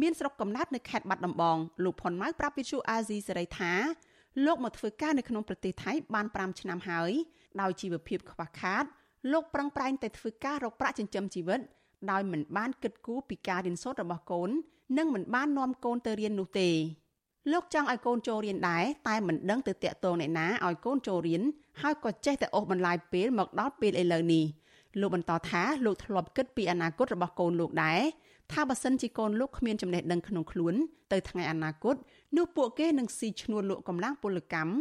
[0.01, 3.73] មានស្រុកកំណើតនៅខេត្តបាត់ដំបងលោកផុនម៉ៅប្រាប់វិទ្យុអាស៊ីសេរីថា
[4.45, 7.11] លោកមកធ្វើការនៅក្នុងប្រទេសថៃបាន5ឆ្នាំហើយ
[7.61, 8.85] ដោយជីវភាពខ្វះខាត
[9.33, 11.61] លោកប្រឹងប្រែងតែធ្វើការរកប្រាក់ចិញ្ចឹមជីវិត
[12.11, 14.51] ដោយមិនបានគិតគូរពីការរៀនសូត្ររបស់កូន
[14.99, 16.71] និងមិនបាននាំកូនទៅរៀននោះទេ
[17.53, 21.43] លោកចង់ឲ្យកូនចូលរៀនដែរតែមិនដឹងទៅតាក់ទងអ្នកណាឲ្យកូនចូលរៀន
[21.83, 24.45] ហើយក៏ចេះតែអូសបន្លាយពេលមកដល់ពេលឥឡូវនេះ
[25.01, 28.01] លោកបន្តថាលោកធ្លាប់គិតពីអនាគតរបស់កូនលោកដែរ
[28.53, 30.75] ថាបើសិនជាកូនលោកគ្មានចំណេះដឹងក្នុងខ្លួន
[31.13, 31.95] ទៅថ្ងៃអនាគត
[32.37, 34.73] នោះពួកគេនឹងស៊ីឈ្នួលលក់កម្លាំងពលកម្ម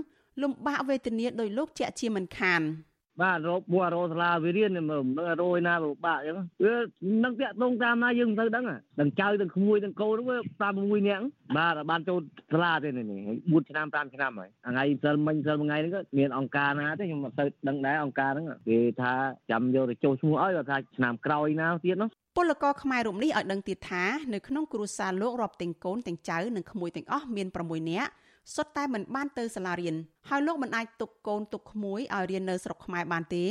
[0.41, 2.61] លំបាកវេទនាដោយលោកជាក់ជាមិនខាន។
[3.22, 5.05] បាទរោបួររោសាលាវិរៀនមិនដឹង
[5.41, 6.76] រោយណាពិបាកអញ្ចឹងវា
[7.24, 8.66] នឹងតាក់ទងតាមណាយើងមិនទៅដឹង
[8.99, 10.36] ទាំងចៅទាំងក្មួយទាំងកូនវា
[10.72, 11.24] 56នាក់
[11.57, 12.20] បាទបានចូល
[12.53, 13.05] សាលាទេនេះ
[13.41, 19.14] 4ឆ្នាំ5ឆ្នាំហើយថ្ងៃសិលមិញសិលមួយថ្ងៃហ្នឹងក៏មានអង្គការណាទេខ្ញុំមិនទៅដឹងដែរអង្គការហ្នឹងគេថា
[19.51, 24.03] ចាំយកទៅចុះឈ្មោះឲ្យគាត់ថាឆ្នាំក្រោយណាទៀតនោះពលករខ្មែររូបនេះឲ្យដឹងទៀតថា
[24.34, 28.11] នៅក្នុងគ្រួសារលោករាប់ទាំងកូនទាំងចៅនិងក្មួយទាំងអស់មាន6នាក់
[28.55, 29.95] សុទ្ធតែមិនបានទៅសាលារៀន
[30.29, 33.45] ហើយលោកមិនអាចទុកកូនទុកក្មួយឲ្យរៀននៅស្រុកខ្មែរបានទេ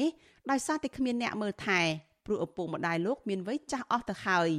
[0.50, 1.80] ដោយសារតែគ្មានអ្នកមើលថែ
[2.26, 4.50] ព្រោះឪពុកម្ដាយលោកមានវ័យចាស់អស់ទៅហើយ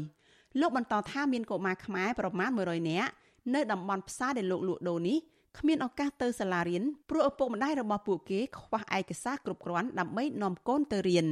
[0.59, 3.09] លោកបន្តថាមានកុមារខ្មែរប្រមាណ100នាក់
[3.53, 5.17] នៅតំបន់ផ្សារដែលលោកលក់ដូរនេះ
[5.59, 11.27] គ្មានឱកាសទៅសាលារៀនព្រោះឪពុកម្ដាយរបស់ពួកគេខ្វះឯកសារគ្រប់គ្រាន់ដើម្បីនាំកូនទៅរៀន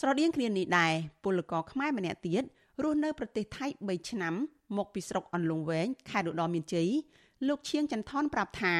[0.00, 0.92] ស្រដៀងគ្នានេះដែរ
[1.24, 2.42] ពលករខ្មែរម្នាក់ទៀត
[2.82, 4.34] រស់នៅប្រទេសថៃ3ឆ្នាំ
[4.76, 6.88] មកពីស្រុកអន្លង់វែងខេត្តឧត្តរមានជ័យ
[7.46, 8.74] លោកឈៀងចន្ទថនប្រាប់ថា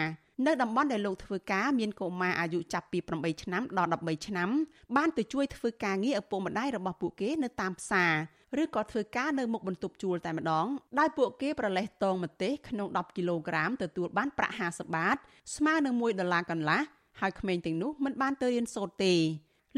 [0.46, 4.50] នៅតំបន់ដែលលោកធ្វើការមានកុមារអាយុចាប់ពី8ឆ្នាំដល់13ឆ្នាំ
[4.96, 10.66] បានទៅជួយធ្វើការងារឪពុកម្ដាយរបស់ពួកគេនៅតាមផ្សារឬក៏ធ្វើការនៅមុខបន្ទប់ជួលតែម្ដង
[10.98, 15.16] ដោយពួកគេប្រលេះតងម្ទេសក្នុង10គីឡូក្រាមទទួលបានប្រាក់50បាត
[15.56, 16.80] ស្មើនឹង1ដុល្លារកន្លះ
[17.20, 19.14] ហើយក្មេងទាំងនោះមិនបានទៅរៀនសូត្រទេ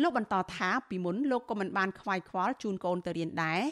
[0.02, 3.62] លោកបន្តថាពីមុនលោកក៏មិនបានខ្វាយខ្វល់ជូនកូនទៅរៀនដែរ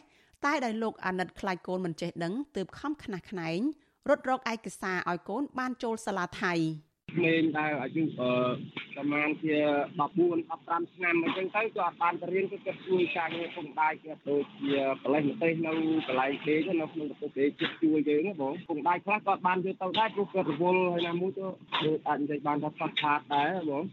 [0.45, 3.61] តែដោយលោកអាណិតខ្លាចកូនមិនចេះដឹងទើបខំខ្នះខ្នែង
[4.09, 6.55] រត់រកឯកសារឲ្យកូនបានចូលសាលាថៃ
[7.09, 8.33] បក្មេងដែលអាយុអឺ
[8.95, 9.57] ប្រហែលជា
[9.99, 15.73] 14 15ឆ្នាំអញ្ចឹងទៅក៏អត់បានទៅរៀនគឺគាត់ជួយការងារពុកម្ដាយគាត់ដូចជាបលេសម្ទេសនៅ
[16.07, 21.47] កន្លែងពេកនៅក្នុងប្រទេសពេកជួយយើងណាបងពុកម្ដាយខ្លះក៏បានយកទៅដែរព្រោះគាត់រវល់ហើយណាមួយទៅ
[21.85, 23.85] ដូចអាចនិយាយបានថាខ្វះខាតដែរបងឯង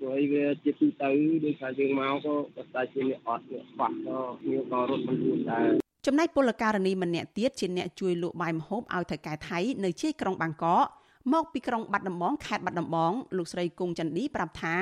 [0.00, 1.10] ព្រោះអីវាជាទូទៅ
[1.44, 10.86] ដូចថាយើងមកក៏តែជាអ្នកអត់អ្នកខ្វះក៏មានក៏រត់មិនរួចដែរ ចំណែកពលករនីម្នាក់ទៀតជាអ្នកជួយលក់បាយម្ហូបឲ្យថៅកែថៃនៅជាយក្រុងបាងកក
[11.32, 14.76] មកពីក្រុងបាត់ដំបងខេត្តបាត់ដំបងលោកស្រីគង់ចន្ទឌីប្រាប់ថា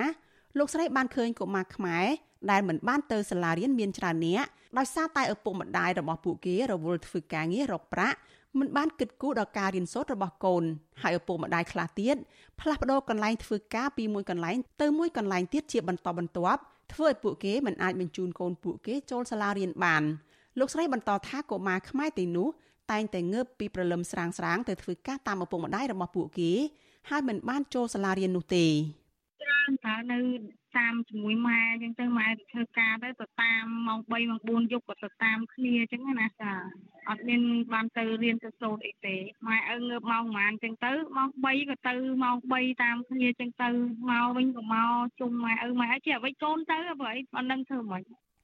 [0.59, 2.07] លោកស្រីបានឃើញកុមារខ្មែរ
[2.51, 4.45] ដែលមិនបានទៅសាលារៀនមានច្រើនអ្នក
[4.79, 8.16] ដោយសារតែឪពុកម្ដាយរបស់ពួកគេរវល់ធ្វើការងាររកប្រាក់
[8.59, 10.64] មិនបានគិតគូរដល់ការរៀនសូត្ររបស់កូន
[11.03, 12.16] ហើយឪពុកម្ដាយខ្លះទៀត
[12.61, 16.61] ផ្លាស់ប្ដូរកន្លែងធ្វើការពីមួយកន្លែងទៅមួយកន្លែងទៀតជាបន្តបន្ទាប់
[16.93, 20.05] ធ្វើឲ្យពួកគេមិនអាចបញ្ជូនកូនពួកគេចូលសាលារៀនបាន
[20.59, 22.48] លោកស្រីបន្តថាកុមារខ្មែរទីនោះ
[22.92, 26.53] តែងតែងើបពីព្រលឹមស្រាងស្រាងទៅធ្វើការតាមឪពុកម្ដាយរបស់ពួកគេ
[27.11, 28.66] ហើយមិនបានចូលសាលារៀននោះទេ
[29.42, 30.18] ច្រើនតែនៅ
[30.78, 36.53] តាមជាមួយម៉ែអញ្ចឹងទៅម៉ែទៅធ្វើការទៅទៅតាមម៉ោង3ម៉ោង4យប់ក៏ទៅតាមគ្នាអញ្ចឹងណាចា
[37.09, 37.40] អត់មាន
[37.72, 43.68] បានទៅរៀនទៅសូត្រអីទេម៉ែឪងើបម៉ោងប្រហែលអញ្ចឹងទៅម៉ោង3ក៏ទៅម៉ោង3តាមគ្នាអញ្ចឹងទៅ
[44.11, 48.03] មកវិញក៏មកជុំម៉ែឪម៉ែឪជាអ្វីកូនទៅបើអីអត់ដឹងធ្វើម៉េច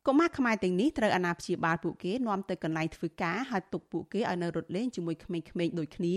[0.08, 6.16] កុមារខ្មែរទាំងនេះត្រូវអាណាព្យាបាលពួកគេនាំទៅកន្លែងធ្វើការហើយទុកពួកគេឲ្យនៅរត់លេងជាមួយក្មេងៗដូចគ្នា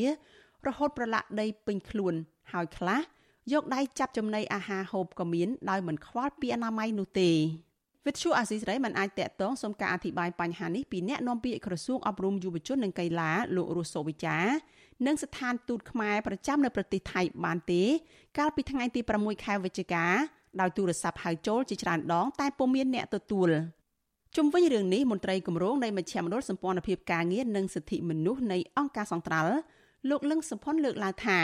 [0.67, 2.13] រហូតប្រឡាក់ដីពេញខ្លួន
[2.51, 2.99] ហើយខ្លះ
[3.53, 7.31] យកដៃចាប់ចំណីអាហារហូបក៏មានដោយមិនខ្វល់ពីអនាម័យនោះទេ
[8.05, 14.37] វិទ្យុអាស៊ីសេរីមិនអាចតាក់ទងសុំការអធិប្បាយបញ្ហានេះពីអ្នកនាំពាក្យក្រសួងអប់រំយុវជននិងកីឡាលោករស់សូវិចា
[15.05, 17.83] និងស្ថានទូតខ្មែរប្រចាំនៅប្រទេសថៃបានទេ
[18.37, 20.05] កាលពីថ្ងៃទី6ខែវិច្ឆិកា
[20.59, 23.49] ដោយទូរស័ព្ទហៅចូលជាច្រើនដង តែពុំមានអ្នកទទួល
[24.37, 29.53] ជុំវិញរឿងនេះមន្ត្រីគម្រោងនៃមជ្ឈមណ្ឌលសម្ព័ន្ធភាពការងារនិងសិទ្ធិមនុស្សនៃអង្គការសង្ត្រាល់
[30.09, 31.39] លោកលឹងសុផុនលើកឡើងថា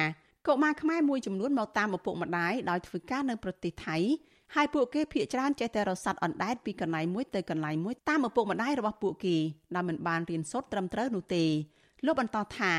[0.48, 3.98] កុមារខ្មែរមួយចំនួនមកតាមឪពុកម្ដាយដោយធ្វើការនៅប្រទេសថៃ
[4.56, 9.36] ហើយពួកគេភ័យច្រើនចេះតែរស័តអណ្ដែតពីកន្លែងមួយទៅកន្លែងមួយតាមឪពុកម្ដាយរបស់ពួកគេ
[9.76, 11.44] ដែលមិនបានរៀនសូត្រត្រឹមត្រូវនោះទេ
[12.06, 12.72] លោកបន្តថា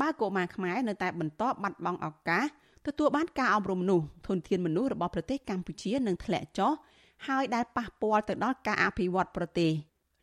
[0.00, 2.44] បើកុមារខ្មែរនៅតែបន្តបាត់បង់ឱកាស
[2.86, 6.72] ទទួលបានការអប់រំនោះធនធានមនុស្សរបស់ប្រទេសកម្ពុជានឹងធ្លាក់ចុះ
[7.28, 9.72] ហើយដែលប៉ះពាល់ទៅដល់ការអភិវឌ្ឍប្រទេស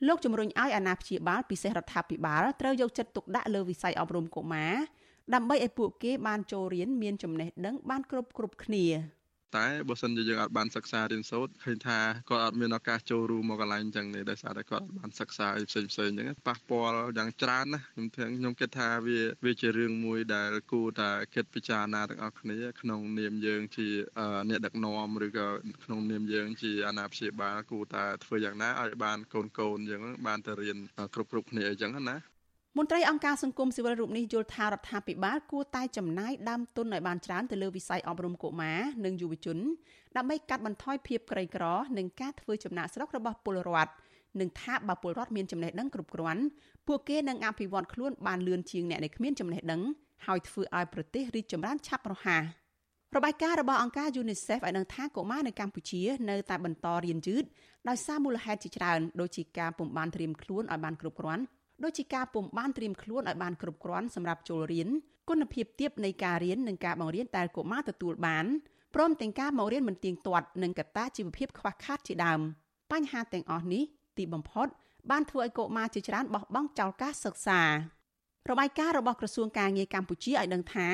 [0.07, 4.73] លោកជំរុញឲ្យអាណាព្យាបាលពិសេសរដ្ឋាភិបាលត្រូវយកចិត្តទុកដាក់លើវិស័យអប់រំកុមារ
[5.33, 8.85] ដើម្បីឲ្យពួកគេបានចូលរៀនមានចំណេះដឹងបានគ្រប់គ្រប់គ្នា
[9.57, 11.99] តែបើសិនជាយើងអត់បានសិក្សារៀនសូត្រឃើញថា
[12.29, 23.87] គាត់អត់មានឱកាសចូលរួមមកកន្លែងអញ្ចឹងទេដោយសារតែគាត់អត់បានសិក្សាអីផ្សេងផ្សេងអញ្ចឹងប៉ះពាល់យ៉ាងច្រើនណាខ្ញុំថាខ្ញុំគិតថាវាវាជារឿងមួយដែលគួរតែគិតពិចារណាទាំងអស់គ្នាក្នុងនាមយើងជា
[24.49, 25.47] អ្នកដឹកនាំឬក៏
[25.83, 30.77] ក្នុងនាមយើងជាអាណាព្យាបាលគួរតែធ្វើយ៉ាងណាឲ្យបានកូនកូនអញ្ចឹងបានទៅរៀន
[31.15, 32.17] គ្រប់គ្រប់គ្នាអញ្ចឹងណា
[32.77, 39.57] មន្ត្រីអង្គការសង្គមស៊ីវិលរូបនេះយល់ថារដ្ឋាភិបាលគួរតែចំណាយដើមទុនឲ្យបានច្រើនទៅលើវិស័យអប់រំកុមារនិងយុវជន
[40.17, 41.65] ដើម្បីកាត់បន្ថយភាពក្រីក្រ
[41.97, 43.91] និងការធ្វើចំណាកស្រុករបស់ពលរដ្ឋ
[44.39, 46.43] និងថាបើពលរដ្ឋមានចំណេះដឹងគ្រប់គ្រាន់
[46.87, 49.81] ពួកគេនឹងអភិវឌ្ឍខ្លួនបានលឿនជាងអ្នកដែលគ្មានចំណេះដឹង
[50.25, 52.43] ហើយធ្វើឲ្យប្រទេសរីកចម្រើនឆាប់រហ័ស
[53.15, 57.43] របាយការណ៍របស់អង្គការ UNICEF ឲ្យដឹងថាកុមារនៅកម្ពុជានៅតែបន្តរៀនយឺត
[57.89, 61.43] ដោយសារមូលហេតុជាច្រើនដូចជាការពុំបានត្រៀមខ្លួនឲ្យបានគ្រប់គ្រាន់
[61.83, 64.87] ដូចជាការពុំបានត្រៀមខ្លួនឲ្យបានគ្រប់គ្រាន់សម្រាប់ចូលរៀន
[65.29, 68.45] គុណភាពទាបនៃការរៀននិងការបង្រៀនដែលកុមារទទួលបាន
[68.95, 72.39] ព្រមទាំងការមករៀនមិនទៀងទាត់និងកត្តាជីវភាពខ្វះខាតជាដើម
[72.91, 73.83] បញ្ហាទាំងអស់នេះ
[74.17, 74.67] ទីបំផុត
[75.11, 77.61] បានធ្វើឲ្យកុមារជាច្រើនបោះបង់ចោលការសិក្សា
[78.49, 80.87] របាយការណ៍របស់ក្រសួងការងារកម្ពុជាឲ្យដឹងថា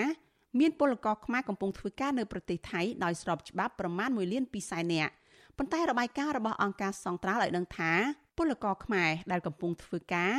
[0.59, 5.11] មានពលករខ្មែរកំពុងធ្វើការនៅប្រទេសថៃដោយស្របច្បាប់ប្រមាណ1លាន2សែននាក់
[5.57, 7.91] ប៉ុន្តែរបាយការណ៍របស់អង្គការសង្ត្រាល់ឲ្យដឹងថា
[8.37, 10.35] ពលករខ្មែរដែលកំពុងធ្វើការ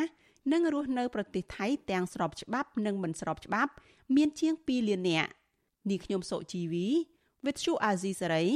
[0.53, 3.73] និងរស់នៅប្រទេសថៃទាំងស្របច្បាប់និងមិនស្របច្បាប់
[4.17, 5.31] មានជាង2លាននាក់
[5.91, 6.87] នេះខ្ញុំសុជីវី
[7.45, 8.49] With Chu Azizi Saray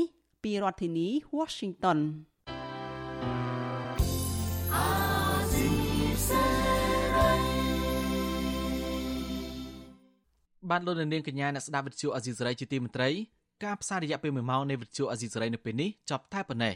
[0.42, 1.08] ពីរដ្ឋធានី
[1.38, 1.98] Washington
[10.70, 13.10] បានលោកនាងកញ្ញាអ្នកស្ដាប់វិទ្យុអេស៊ីសរ៉ៃជាទីមេត្រី
[13.64, 16.74] ការផ្សាយរយៈពេល1ម៉ោងនៃវិទ្យុអេស៊ីសរ៉ៃនៅពេលនេះចប់តែប៉ុណ្ណេះ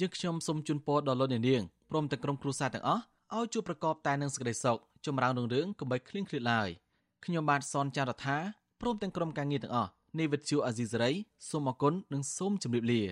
[0.00, 3.02] យើងខ្ញុំសូមជូនពរដល់លោកនាងព្រមទាំងក្រុមគ្រួសារទាំងអស់
[3.34, 6.68] ឲ្យជួបប្រកបតែនឹងសេចក្តីសុខចម្រើនរុងរឿងកុំបីឃ្លៀងឃ្លាតឡើយ
[7.24, 8.36] ខ្ញុំបាទសនចាររថា
[8.80, 11.12] ព្រមទាំងក្រុមការងារទាំងអស់នៃវិទ្យុអាស៊ីសេរី
[11.48, 13.02] សូមអគុណនិងសូមជម្រាបលា